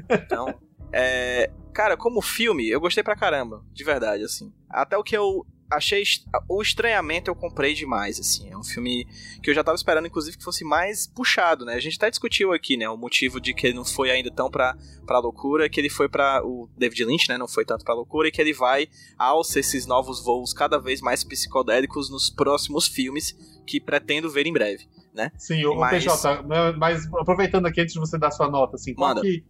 [0.08, 0.54] Então,
[0.92, 4.52] é, cara, como filme, eu gostei pra caramba, de verdade, assim.
[4.68, 6.02] Até o que eu achei
[6.48, 8.50] o estranhamento eu comprei demais, assim.
[8.50, 9.06] É um filme
[9.42, 11.74] que eu já tava esperando, inclusive, que fosse mais puxado, né?
[11.74, 12.88] A gente até discutiu aqui, né?
[12.88, 14.76] O motivo de que ele não foi ainda tão pra,
[15.06, 17.38] pra loucura, que ele foi para o David Lynch, né?
[17.38, 18.88] Não foi tanto pra loucura, e que ele vai
[19.18, 23.34] alça esses novos voos cada vez mais psicodélicos nos próximos filmes
[23.66, 25.30] que pretendo ver em breve, né?
[25.38, 26.04] Sim, o mas...
[26.04, 26.42] PJ,
[26.76, 29.22] mas aproveitando aqui antes de você dar sua nota, assim, qual Manda.
[29.22, 29.44] que.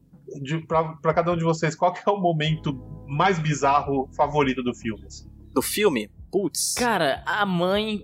[0.67, 2.73] Pra, cada um de vocês, qual que é o momento
[3.07, 5.07] mais bizarro favorito do filme?
[5.07, 5.33] Assim?
[5.53, 6.75] do filme, putz.
[6.75, 8.03] Cara, a mãe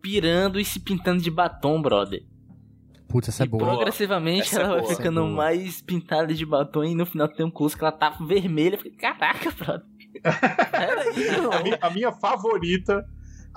[0.00, 2.24] pirando e se pintando de batom, brother.
[3.08, 3.64] Putz, essa é boa.
[3.64, 7.28] Progressivamente essa é ela é vai ficando é mais pintada de batom e no final
[7.28, 8.74] tem um close que ela tá vermelha.
[8.74, 9.86] Eu falei, caraca, brother.
[10.70, 13.06] Peraí, a, minha, a minha favorita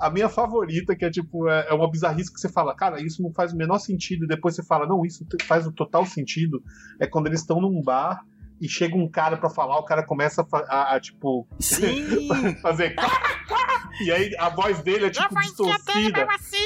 [0.00, 3.22] a minha favorita, que é tipo, é, é, uma bizarrice que você fala, cara, isso
[3.22, 6.62] não faz o menor sentido, e depois você fala, não, isso faz o total sentido.
[6.98, 8.24] É quando eles estão num bar
[8.60, 11.48] e chega um cara para falar, o cara começa a, a, a tipo,
[12.60, 12.94] fazer.
[14.02, 16.26] e aí a voz dele é tipo distorcida.
[16.30, 16.56] Assim.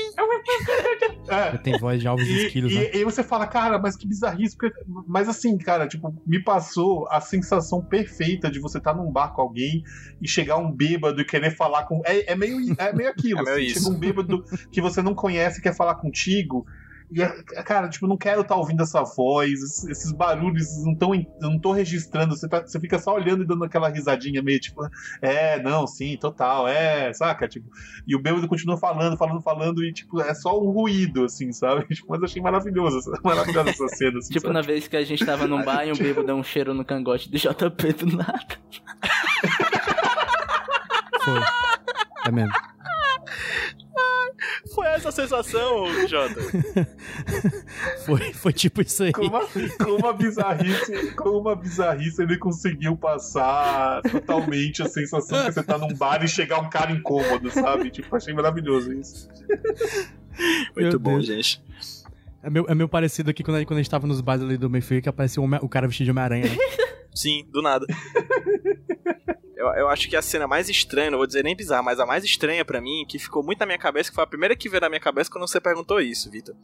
[1.28, 1.56] É.
[1.58, 2.90] Tem voz de alvos e, esquilos, e, né?
[2.92, 4.56] e aí você fala, cara, mas que bizarrice.
[5.06, 9.32] Mas assim, cara, tipo, me passou a sensação perfeita de você estar tá num bar
[9.32, 9.82] com alguém
[10.20, 12.02] e chegar um bêbado e querer falar com.
[12.04, 13.34] É, é meio, é meio aquilo.
[13.44, 16.66] É meio assim, chega um bêbado que você não conhece e quer falar contigo.
[17.10, 17.22] E,
[17.62, 21.72] cara, tipo, não quero estar tá ouvindo essa voz, esses barulhos não estão não tô
[21.72, 24.80] registrando, você, tá, você fica só olhando e dando aquela risadinha meio tipo,
[25.20, 27.46] é, não, sim, total, é, saca?
[27.46, 27.68] Tipo,
[28.06, 31.84] e o bêbado continua falando, falando, falando, e tipo, é só um ruído, assim, sabe?
[31.94, 34.18] Tipo, mas achei maravilhoso, maravilhosa essa cena.
[34.18, 34.54] Assim, tipo, sabe?
[34.54, 36.84] na vez que a gente tava num bar e um bêbado deu um cheiro no
[36.84, 38.58] cangote do JP do nada.
[41.20, 41.40] Foi.
[42.26, 42.52] É mesmo.
[44.74, 46.40] Foi essa a sensação, Jota?
[48.04, 49.12] foi, foi tipo isso aí.
[49.12, 55.52] Com uma, com uma bizarrice, com uma bizarrice ele conseguiu passar totalmente a sensação que
[55.52, 57.90] você tá num bar e chegar um cara incômodo, sabe?
[57.90, 59.28] Tipo, achei maravilhoso isso.
[60.74, 61.26] Muito Meu bom, Deus.
[61.26, 61.62] gente.
[62.42, 64.58] É meu, é meu parecido aqui quando a, quando a gente tava nos bares ali
[64.58, 66.44] do Mayfair que apareceu o, o cara vestido de Homem-Aranha.
[66.44, 66.56] Né?
[67.14, 67.86] Sim, do nada.
[69.56, 72.04] Eu, eu acho que a cena mais estranha, não vou dizer nem bizarra, mas a
[72.04, 74.68] mais estranha para mim, que ficou muito na minha cabeça, que foi a primeira que
[74.68, 76.54] veio na minha cabeça quando você perguntou isso, Vitor.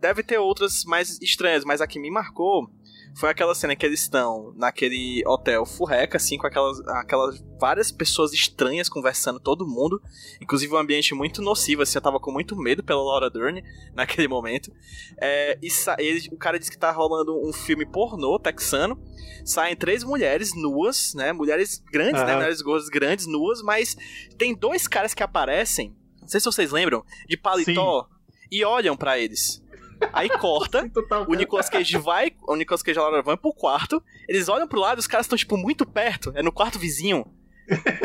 [0.00, 2.70] Deve ter outras mais estranhas, mas a que me marcou
[3.14, 8.32] foi aquela cena que eles estão naquele hotel furreca, assim, com aquelas, aquelas várias pessoas
[8.32, 10.00] estranhas conversando, todo mundo.
[10.40, 14.28] Inclusive um ambiente muito nocivo, assim, eu tava com muito medo pela Laura Dern naquele
[14.28, 14.72] momento.
[15.20, 15.68] É, e
[15.98, 18.96] ele, o cara disse que tá rolando um filme pornô texano.
[19.44, 21.32] Saem três mulheres nuas, né?
[21.32, 22.26] Mulheres grandes, né?
[22.28, 22.34] Aham.
[22.34, 23.96] Mulheres gordas grandes, nuas, mas
[24.36, 28.06] tem dois caras que aparecem, não sei se vocês lembram, de paletó
[28.52, 29.64] e olham pra eles.
[30.12, 30.90] Aí corta,
[31.26, 34.68] o Nicolas Cage vai, o Nicolas Cage e a Laura vão pro quarto, eles olham
[34.68, 37.24] pro lado e os caras estão, tipo, muito perto, é no quarto vizinho.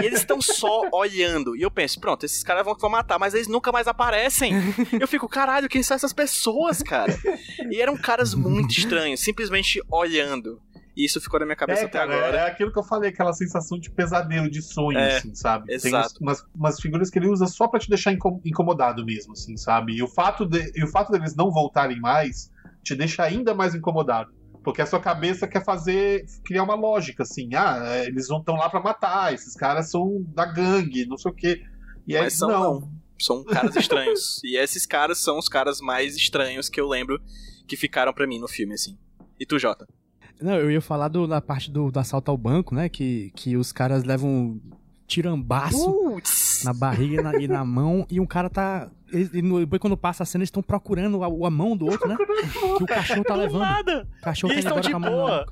[0.01, 1.53] E eles estão só olhando.
[1.53, 4.53] E eu penso, pronto, esses caras vão, vão matar, mas eles nunca mais aparecem.
[4.97, 7.13] Eu fico, caralho, quem são essas pessoas, cara?
[7.69, 10.61] E eram caras muito estranhos, simplesmente olhando.
[10.95, 12.37] E isso ficou na minha cabeça É, até cara, agora.
[12.37, 15.65] é aquilo que eu falei, aquela sensação de pesadelo, de sonho, É, assim, sabe?
[15.67, 16.15] Tem exato.
[16.21, 19.93] umas, umas figuras que ele usa só pra te deixar incom- incomodado mesmo, assim, sabe?
[19.93, 22.51] E o fato, de, e o fato deles não voltarem mais
[22.83, 24.31] te deixa ainda mais incomodado.
[24.63, 28.55] Porque a sua cabeça quer fazer, criar uma lógica, assim, ah, é, eles não estão
[28.55, 31.61] lá pra matar, esses caras são da gangue, não sei o quê.
[32.07, 32.91] E aí, Mas são não.
[33.19, 34.39] São caras estranhos.
[34.45, 37.19] e esses caras são os caras mais estranhos que eu lembro
[37.67, 38.97] que ficaram pra mim no filme, assim.
[39.39, 39.87] E tu, Jota?
[40.43, 42.89] Não, eu ia falar do, da parte do, do assalto ao banco, né?
[42.89, 44.61] Que, que os caras levam um
[45.07, 46.63] tirambaço Putz!
[46.65, 48.89] na barriga e na, e na mão, e um cara tá.
[49.11, 52.07] Eles, e depois quando passa a cena, eles estão procurando a, a mão do outro,
[52.09, 52.17] né?
[52.77, 53.61] Que o cachorro tá Do levando.
[53.61, 54.07] nada!
[54.19, 55.45] O cachorro E eles tá tão indo de embora com a mão.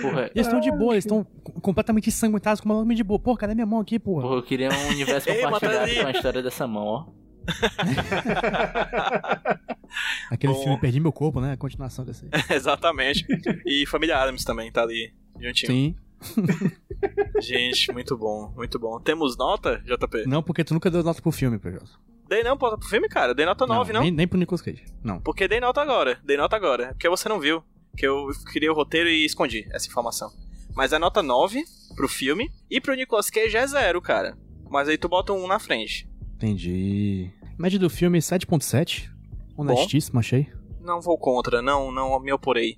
[0.00, 1.24] Porra, Eles estão de boa, eles estão
[1.60, 3.18] completamente ensanguentados com uma mão de boa.
[3.18, 4.22] Pô, cadê minha mão aqui, porra?
[4.22, 7.06] porra, eu queria um universo compartilhado com a história dessa mão, ó.
[10.30, 10.62] Aquele Bom.
[10.62, 11.52] filme Perdi Meu Corpo, né?
[11.52, 12.28] A continuação desse.
[12.50, 13.24] Exatamente.
[13.64, 15.72] E Família Adams também tá ali juntinho.
[15.72, 15.96] Sim.
[17.40, 18.98] Gente, muito bom, muito bom.
[19.00, 20.24] Temos nota, JP?
[20.26, 21.84] Não, porque tu nunca deu nota pro filme, PJ.
[22.28, 23.34] Dei não pro filme, cara.
[23.34, 24.00] Dei nota 9, não.
[24.00, 24.84] Nem, nem pro Nicolas Cage.
[25.02, 25.20] Não.
[25.20, 26.18] Porque dei nota agora.
[26.24, 26.84] Dei nota agora.
[26.84, 27.62] É Porque você não viu.
[27.96, 30.32] Que eu criei o roteiro e escondi essa informação.
[30.74, 31.62] Mas é nota 9
[31.94, 32.50] pro filme.
[32.70, 34.36] E pro Nicolas Cage é 0, cara.
[34.70, 36.08] Mas aí tu bota um na frente.
[36.44, 37.30] Entendi.
[37.58, 39.10] Média do filme 7.7.
[39.56, 40.46] Honestíssimo, achei.
[40.78, 42.76] Não vou contra, não, não me oporei.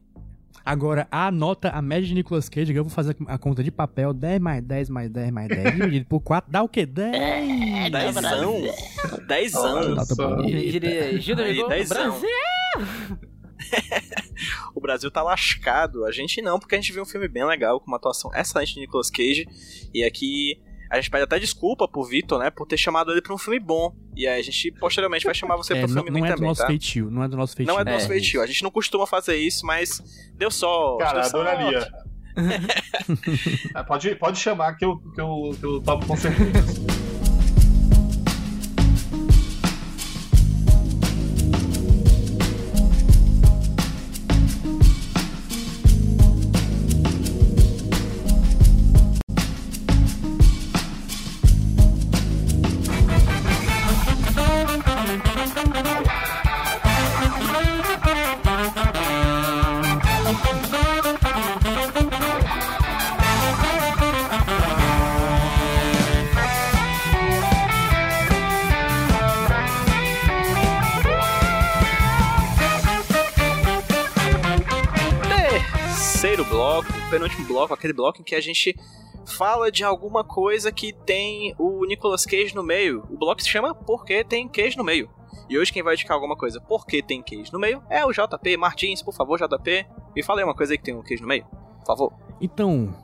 [0.65, 4.13] Agora, a nota, a média de Nicolas Cage, eu vou fazer a conta de papel,
[4.13, 6.87] 10 mais 10 mais 10 mais 10, dividido por 4, dá o quê?
[6.87, 7.91] 10!
[7.91, 8.55] Dezão.
[9.27, 9.77] Dezão.
[9.77, 10.37] Olha Nota só.
[10.37, 10.59] bonita.
[10.59, 12.11] Eu diria, Gil do Aí, Vigor, dezão.
[12.11, 12.29] Brasil!
[14.75, 16.05] O Brasil tá lascado.
[16.05, 18.75] A gente não, porque a gente viu um filme bem legal, com uma atuação excelente
[18.75, 19.49] de Nicolas Cage.
[19.95, 20.61] E aqui
[20.91, 23.59] a gente pede até desculpa pro Vitor, né, por ter chamado ele pra um filme
[23.61, 23.95] bom.
[24.15, 26.33] E aí a gente posteriormente vai chamar você É, pro não, filme não ruim é
[26.33, 26.67] do também, nosso tá?
[26.67, 27.73] feitio, não é do nosso feitio.
[27.75, 28.09] Não é do nosso É.
[28.09, 28.41] feitio.
[28.43, 30.01] A gente não costuma fazer isso, mas
[30.35, 31.05] deu sorte.
[31.05, 31.93] Cara, deu sorte.
[33.75, 36.87] Ah, pode, pode chamar que eu, que, eu, que eu topo com certeza.
[77.57, 78.77] bloco, aquele bloco em que a gente
[79.25, 83.03] fala de alguma coisa que tem o Nicolas Cage no meio.
[83.11, 85.11] O bloco se chama Porque Tem Cage no Meio.
[85.49, 88.57] E hoje quem vai indicar alguma coisa porque tem Cage no meio é o JP
[88.57, 89.01] Martins.
[89.01, 91.47] Por favor, JP, me fale uma coisa aí que tem um Cage no meio.
[91.79, 92.13] Por favor.
[92.41, 92.95] Então,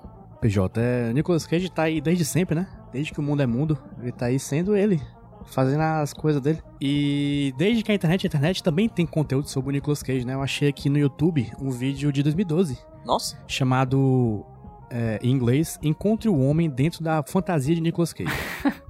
[0.40, 2.68] PJ, é, Nicolas Cage tá aí desde sempre, né?
[2.92, 5.00] Desde que o mundo é mundo, ele tá aí sendo ele,
[5.46, 6.60] fazendo as coisas dele.
[6.80, 10.34] E desde que a internet é internet também tem conteúdo sobre o Nicolas Cage, né?
[10.34, 13.38] Eu achei aqui no YouTube um vídeo de 2012 Nossa.
[13.46, 14.44] chamado,
[14.90, 18.30] é, em inglês, Encontre o Homem Dentro da Fantasia de Nicolas Cage.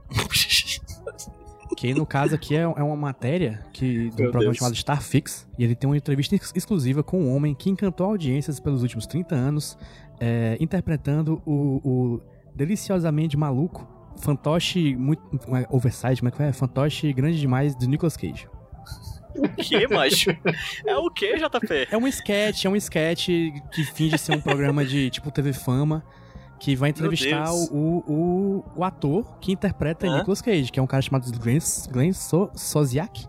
[1.76, 4.58] Que no caso aqui é, é uma matéria que, um Meu programa Deus.
[4.58, 5.48] chamado Starfix.
[5.58, 9.04] E ele tem uma entrevista ex- exclusiva com um homem que encantou audiências pelos últimos
[9.06, 9.76] 30 anos,
[10.20, 12.20] é, interpretando o, o
[12.54, 13.88] deliciosamente maluco
[14.18, 15.22] fantoche muito.
[15.56, 16.52] é, Oversight, como é que é?
[16.52, 18.48] Fantoche grande demais do Nicolas Cage.
[19.34, 20.30] o que, macho?
[20.86, 21.88] É o que, JP?
[21.90, 23.26] É um sketch, é um sketch
[23.72, 26.04] que finge ser um programa de tipo TV Fama.
[26.60, 30.18] Que vai entrevistar o, o, o ator que interpreta Hã?
[30.18, 31.58] Nicolas Cage, que é um cara chamado Glenn,
[31.90, 33.26] Glenn so, Sosiak,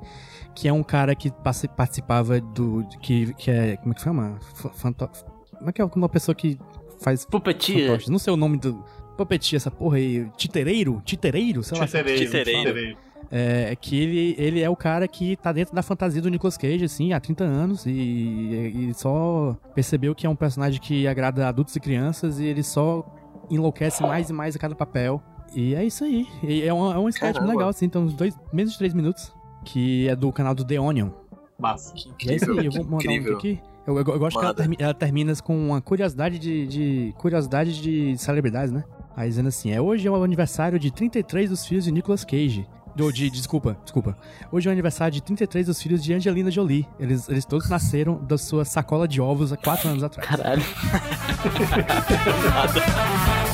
[0.54, 1.32] que é um cara que
[1.76, 2.86] participava do.
[3.02, 3.78] Que, que é.
[3.78, 4.38] Como é que chama?
[4.54, 5.10] Fa- Fanto,
[5.58, 6.60] como é que é uma pessoa que
[7.02, 7.26] faz.
[7.26, 8.08] Fantoches?
[8.08, 8.86] Não sei o nome do.
[9.18, 10.28] Puppeteer, essa porra aí.
[10.38, 11.01] Titereiro?
[11.05, 11.64] Titereiro?
[11.64, 11.86] Sei lá.
[11.86, 12.59] Titereiro, Titereiro.
[12.59, 12.97] titereiro.
[13.36, 16.84] É que ele, ele é o cara que tá dentro da fantasia do Nicolas Cage,
[16.86, 21.76] assim, há 30 anos, e, e só percebeu que é um personagem que agrada adultos
[21.76, 23.03] e crianças, e ele só
[23.49, 25.22] enlouquece mais e mais a cada papel.
[25.55, 26.28] E é isso aí.
[26.43, 27.51] E é um, é um sketch Caramba.
[27.53, 29.34] legal, assim, então uns dois, menos de três minutos,
[29.66, 31.09] que é do canal do The Onion.
[31.57, 31.93] Massa.
[32.20, 33.38] Que E é isso incrível, aí, eu vou mandar um incrível.
[33.38, 33.59] aqui.
[33.86, 34.62] Eu, eu- eu gosto que ela, Manda.
[34.62, 38.84] termi- ela termina com uma curiosidade de, de- curiosidade de celebridades, né?
[39.16, 42.66] Aí dizendo assim, é hoje é o aniversário de 33 dos filhos de Nicolas Cage.
[42.96, 44.16] Do, de, desculpa, desculpa.
[44.52, 46.88] Hoje é o aniversário de 33 dos filhos de Angelina Jolie.
[47.00, 50.30] Eles, eles todos nasceram da sua sacola de ovos há 4 anos atrás.
[50.30, 50.62] Caralho.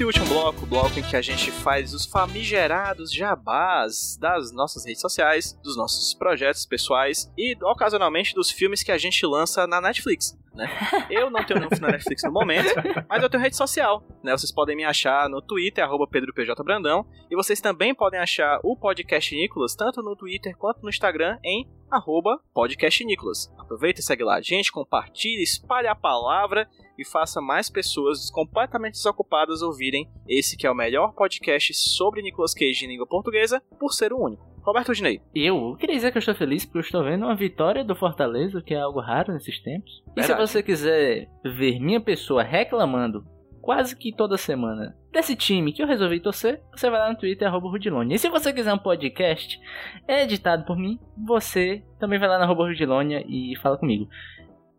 [0.00, 4.50] Quarto e último bloco, o bloco em que a gente faz os famigerados jabás das
[4.50, 9.66] nossas redes sociais, dos nossos projetos pessoais e, ocasionalmente, dos filmes que a gente lança
[9.66, 10.34] na Netflix.
[10.54, 10.66] Né?
[11.08, 12.68] Eu não tenho nenhum na Netflix no momento,
[13.08, 14.02] mas eu tenho rede social.
[14.22, 14.32] Né?
[14.32, 19.74] Vocês podem me achar no Twitter, PedroPJBrandão, e vocês também podem achar o Podcast Nicolas,
[19.74, 23.52] tanto no Twitter quanto no Instagram, em arroba Podcast Nicolas.
[23.58, 28.92] Aproveita e segue lá a gente, compartilhe, espalhe a palavra e faça mais pessoas completamente
[28.92, 33.92] desocupadas ouvirem esse que é o melhor podcast sobre Nicolas Cage em língua portuguesa, por
[33.92, 34.49] ser o único.
[34.62, 35.20] Roberto Dinei.
[35.34, 38.62] Eu queria dizer que eu estou feliz porque eu estou vendo uma vitória do Fortaleza,
[38.62, 40.02] que é algo raro nesses tempos.
[40.16, 40.48] E se Verdade.
[40.48, 43.24] você quiser ver minha pessoa reclamando
[43.60, 47.46] quase que toda semana desse time que eu resolvi torcer, você vai lá no Twitter,
[47.46, 48.16] arroba Rudilonia.
[48.16, 49.60] E se você quiser um podcast
[50.08, 54.08] editado por mim, você também vai lá na arroba Rudilonia e fala comigo.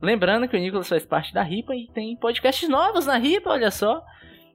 [0.02, 3.70] Lembrando que o Nicolas faz parte da RIPA e tem podcasts novos na RIPA, olha
[3.70, 4.04] só.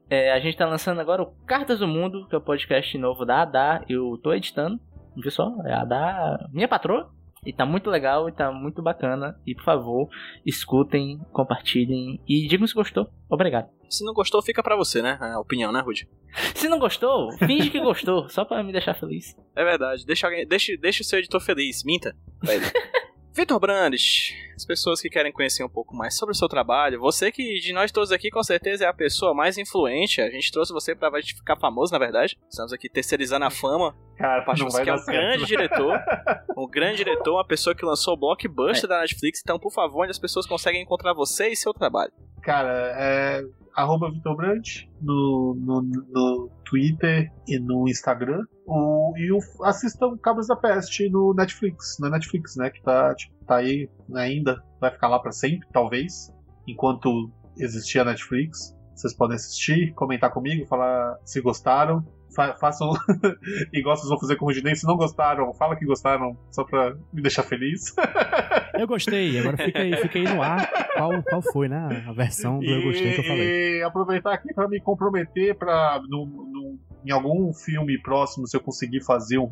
[0.08, 3.24] É, a gente tá lançando agora o Cartas do Mundo, que é o podcast novo
[3.24, 3.84] da Adá.
[3.88, 4.80] Eu tô editando,
[5.16, 5.52] viu só?
[5.64, 7.10] É a Adá, minha patroa.
[7.44, 9.40] E tá muito legal e tá muito bacana.
[9.46, 10.08] E por favor,
[10.44, 13.08] escutem, compartilhem e digam se gostou.
[13.30, 13.68] Obrigado.
[13.88, 15.16] Se não gostou, fica pra você, né?
[15.20, 16.08] A opinião, né, Rudy?
[16.56, 19.36] Se não gostou, finge que gostou, só pra me deixar feliz.
[19.54, 20.04] É verdade.
[20.04, 21.84] Deixa, alguém, deixa, deixa o seu editor feliz.
[21.84, 22.16] Minta.
[23.36, 27.30] Vitor Brandes, as pessoas que querem conhecer um pouco mais sobre o seu trabalho, você
[27.30, 30.72] que de nós todos aqui com certeza é a pessoa mais influente, a gente trouxe
[30.72, 32.38] você pra gente ficar famoso, na verdade.
[32.48, 33.94] Estamos aqui terceirizando a fama.
[34.16, 35.14] Cara, Pacho, não você vai que é um certo.
[35.14, 36.00] grande diretor,
[36.56, 40.12] um grande diretor, uma pessoa que lançou o blockbuster da Netflix, então por favor, onde
[40.12, 42.12] as pessoas conseguem encontrar você e seu trabalho.
[42.40, 43.42] Cara, é
[43.74, 48.46] arroba Vitor Brandt no, no, no Twitter e no Instagram.
[48.66, 52.70] O, e o, assistam Cabras da Peste no Netflix, na Netflix, né?
[52.70, 56.32] Que tá, tipo, tá aí ainda, vai ficar lá pra sempre, talvez,
[56.66, 58.74] enquanto existir a Netflix.
[58.94, 62.04] Vocês podem assistir, comentar comigo, falar se gostaram.
[62.34, 62.90] Fa façam
[63.72, 64.74] igual vocês vão fazer com o Rudinei.
[64.74, 67.94] Se não gostaram, fala que gostaram, só pra me deixar feliz.
[68.78, 72.04] Eu gostei, agora fica aí, fica aí no ar qual, qual foi, né?
[72.06, 73.78] A versão do eu gostei que eu falei.
[73.78, 76.00] E aproveitar aqui para me comprometer para
[77.06, 79.44] em algum filme próximo, se eu conseguir fazer um,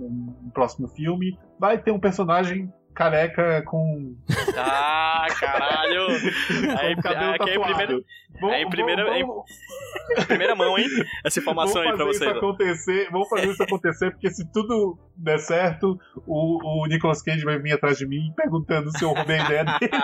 [0.45, 4.17] um próximo filme, vai ter um personagem careca com,
[4.57, 6.07] Ah, caralho!
[6.79, 8.05] Aí, com cabelo aqui
[8.43, 9.27] é em primeira, é em
[10.27, 10.87] primeira- em mão, hein?
[11.25, 12.23] Essa informação aí pra vocês.
[12.23, 17.45] isso acontecer, vamos fazer isso acontecer, porque se tudo der certo, o, o Nicolas Cage
[17.45, 19.91] vai vir atrás de mim perguntando se eu roubei a ideia dele.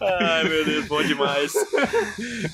[0.00, 1.52] Ai, meu Deus, bom demais.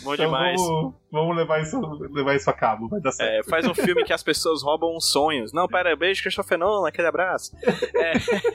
[0.02, 0.60] Bom Então demais.
[0.60, 1.80] vamos, vamos levar, isso,
[2.12, 3.46] levar isso a cabo, vai dar certo.
[3.46, 5.52] É, faz um filme que as pessoas roubam os sonhos.
[5.52, 7.52] Não, pera, beijo, Christopher Nolan, aquele abraço.
[7.94, 8.12] É,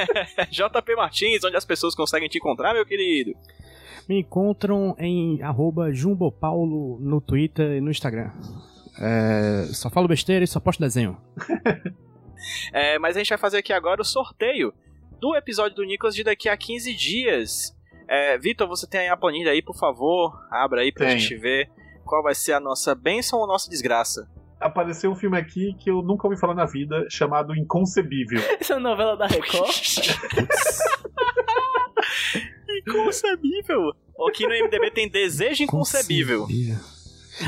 [0.50, 3.34] JP Martins, onde as pessoas conseguem te encontrar, meu querido.
[4.08, 8.32] Me encontram em arroba jumbopaulo no Twitter e no Instagram.
[9.00, 11.18] É, só falo besteira e só posto desenho.
[12.72, 14.74] É, mas a gente vai fazer aqui agora o sorteio
[15.20, 17.76] do episódio do Nicolas de daqui a 15 dias.
[18.08, 20.34] É, Vitor, você tem aí a planilha aí, por favor?
[20.52, 21.20] Abra aí pra Tenho.
[21.20, 21.70] gente ver
[22.04, 24.30] qual vai ser a nossa bênção ou nossa desgraça.
[24.60, 28.40] Apareceu um filme aqui que eu nunca ouvi falar na vida, chamado Inconcebível.
[28.60, 29.72] Essa é uma novela da Record.
[32.80, 33.92] Inconcebível!
[34.30, 36.48] Aqui no MDB tem Desejo Inconcebível.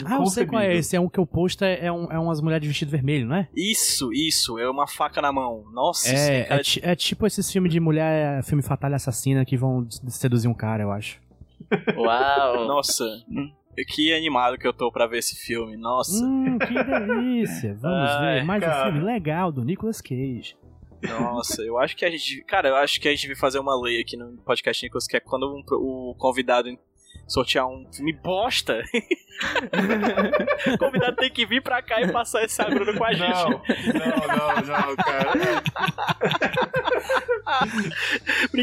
[0.06, 0.96] Ah, eu sei qual é esse.
[0.98, 3.38] É um que o posto é, é, um, é umas mulheres de vestido vermelho, não
[3.38, 3.48] é?
[3.56, 4.60] Isso, isso.
[4.60, 5.64] É uma faca na mão.
[5.72, 9.56] Nossa, É, cara é, é tipo esses filmes de mulher, filme fatal e assassina que
[9.56, 11.22] vão seduzir um cara, eu acho.
[11.96, 12.66] Uau.
[12.68, 13.06] Nossa,
[13.88, 15.78] que animado que eu tô pra ver esse filme.
[15.78, 17.74] Nossa, Hum, que delícia.
[17.80, 18.90] Vamos Ai, ver mais cara.
[18.90, 20.58] um filme legal do Nicolas Cage.
[21.04, 21.62] Nossa.
[21.62, 22.44] Eu acho que a gente.
[22.44, 25.16] Cara, eu acho que a gente devia fazer uma lei aqui no podcast Nicolas, que
[25.18, 26.70] é quando um- o convidado
[27.28, 28.82] sortear um filme bosta.
[30.74, 33.34] o convidado tem que vir pra cá e passar esse agruno com a gente.
[33.34, 33.60] Não, não,
[34.38, 34.56] não,
[34.88, 35.32] não, cara.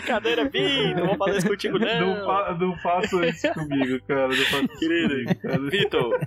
[0.00, 2.24] Brincadeira, Vi, não vou fazer isso contigo, Não, não.
[2.26, 4.28] fa não faça isso comigo, cara.
[4.28, 5.08] Não faça isso Querido.
[5.14, 5.70] comigo, cara.
[5.70, 6.18] Vitor,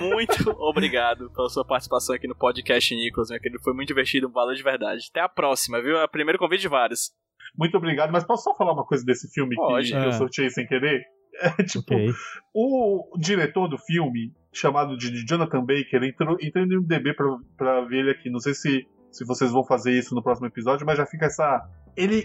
[0.00, 3.62] muito obrigado pela sua participação aqui no podcast Nicolas, meu querido.
[3.62, 5.06] Foi muito divertido, valeu de verdade.
[5.10, 5.96] Até a próxima, viu?
[5.96, 7.10] É o primeiro convite de vários.
[7.56, 9.88] Muito obrigado, mas posso só falar uma coisa desse filme Pode.
[9.90, 10.12] que eu Ah.
[10.12, 11.02] sorteei sem querer?
[11.40, 12.10] É, tipo, Ok.
[12.52, 17.98] o diretor do filme, chamado de Jonathan Baker, entrou, entrou no MDB pra, pra ver
[17.98, 18.28] ele aqui.
[18.28, 21.62] Não sei se, se vocês vão fazer isso no próximo episódio, mas já fica essa.
[21.96, 22.24] Ele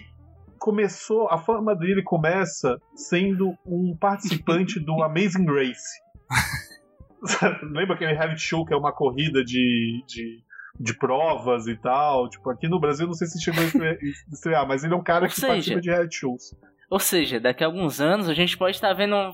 [0.63, 1.27] começou.
[1.29, 6.01] A fama dele começa sendo um participante do Amazing Race.
[7.63, 10.03] Lembra aquele reality show que é uma corrida de.
[10.07, 10.41] de
[10.79, 13.99] de provas e tal, tipo, aqui no Brasil não sei se chegou a estre-
[14.33, 16.55] estrear, mas ele é um cara Ou que seja, participa de reality shows.
[16.89, 19.15] Ou seja, daqui a alguns anos a gente pode estar vendo.
[19.15, 19.33] um-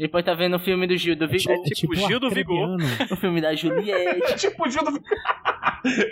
[0.00, 2.76] A pode estar vendo o filme do Gil do Vigor, É tipo Gil do Vigor.
[3.10, 4.22] O filme da Juliette.
[4.32, 4.90] É tipo o Gil do...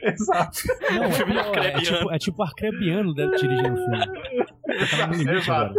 [0.03, 0.59] Exato.
[0.93, 3.99] Não, é, Filme pior, é, tipo, é tipo Arcrebiano deve dirigir o filme.
[4.91, 5.75] Tá limite.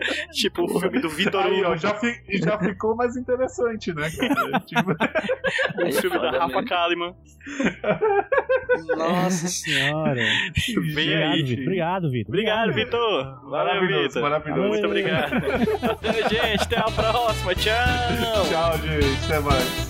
[0.32, 4.08] Tipo o filme do Vitor Aí, ó, Hugo, já, fi- já ficou mais interessante, né,
[4.10, 4.60] cara?
[4.60, 6.64] Tipo, o filme da Rafa mesmo.
[6.66, 7.14] Kalimann.
[8.96, 10.14] Nossa senhora.
[10.94, 11.42] Vem Obrigado, aí.
[11.42, 11.62] Vitor.
[11.64, 12.28] Obrigado, Vitor.
[12.34, 13.24] Obrigado, Vitor.
[13.50, 14.22] Valeu, Maravilhoso, Vitor.
[14.22, 14.68] maravilhoso.
[14.68, 15.30] Muito obrigado.
[16.02, 16.62] Valeu, gente.
[16.62, 17.54] Até a próxima.
[17.54, 18.46] Tchau.
[18.48, 19.24] tchau, gente.
[19.24, 19.89] Até mais.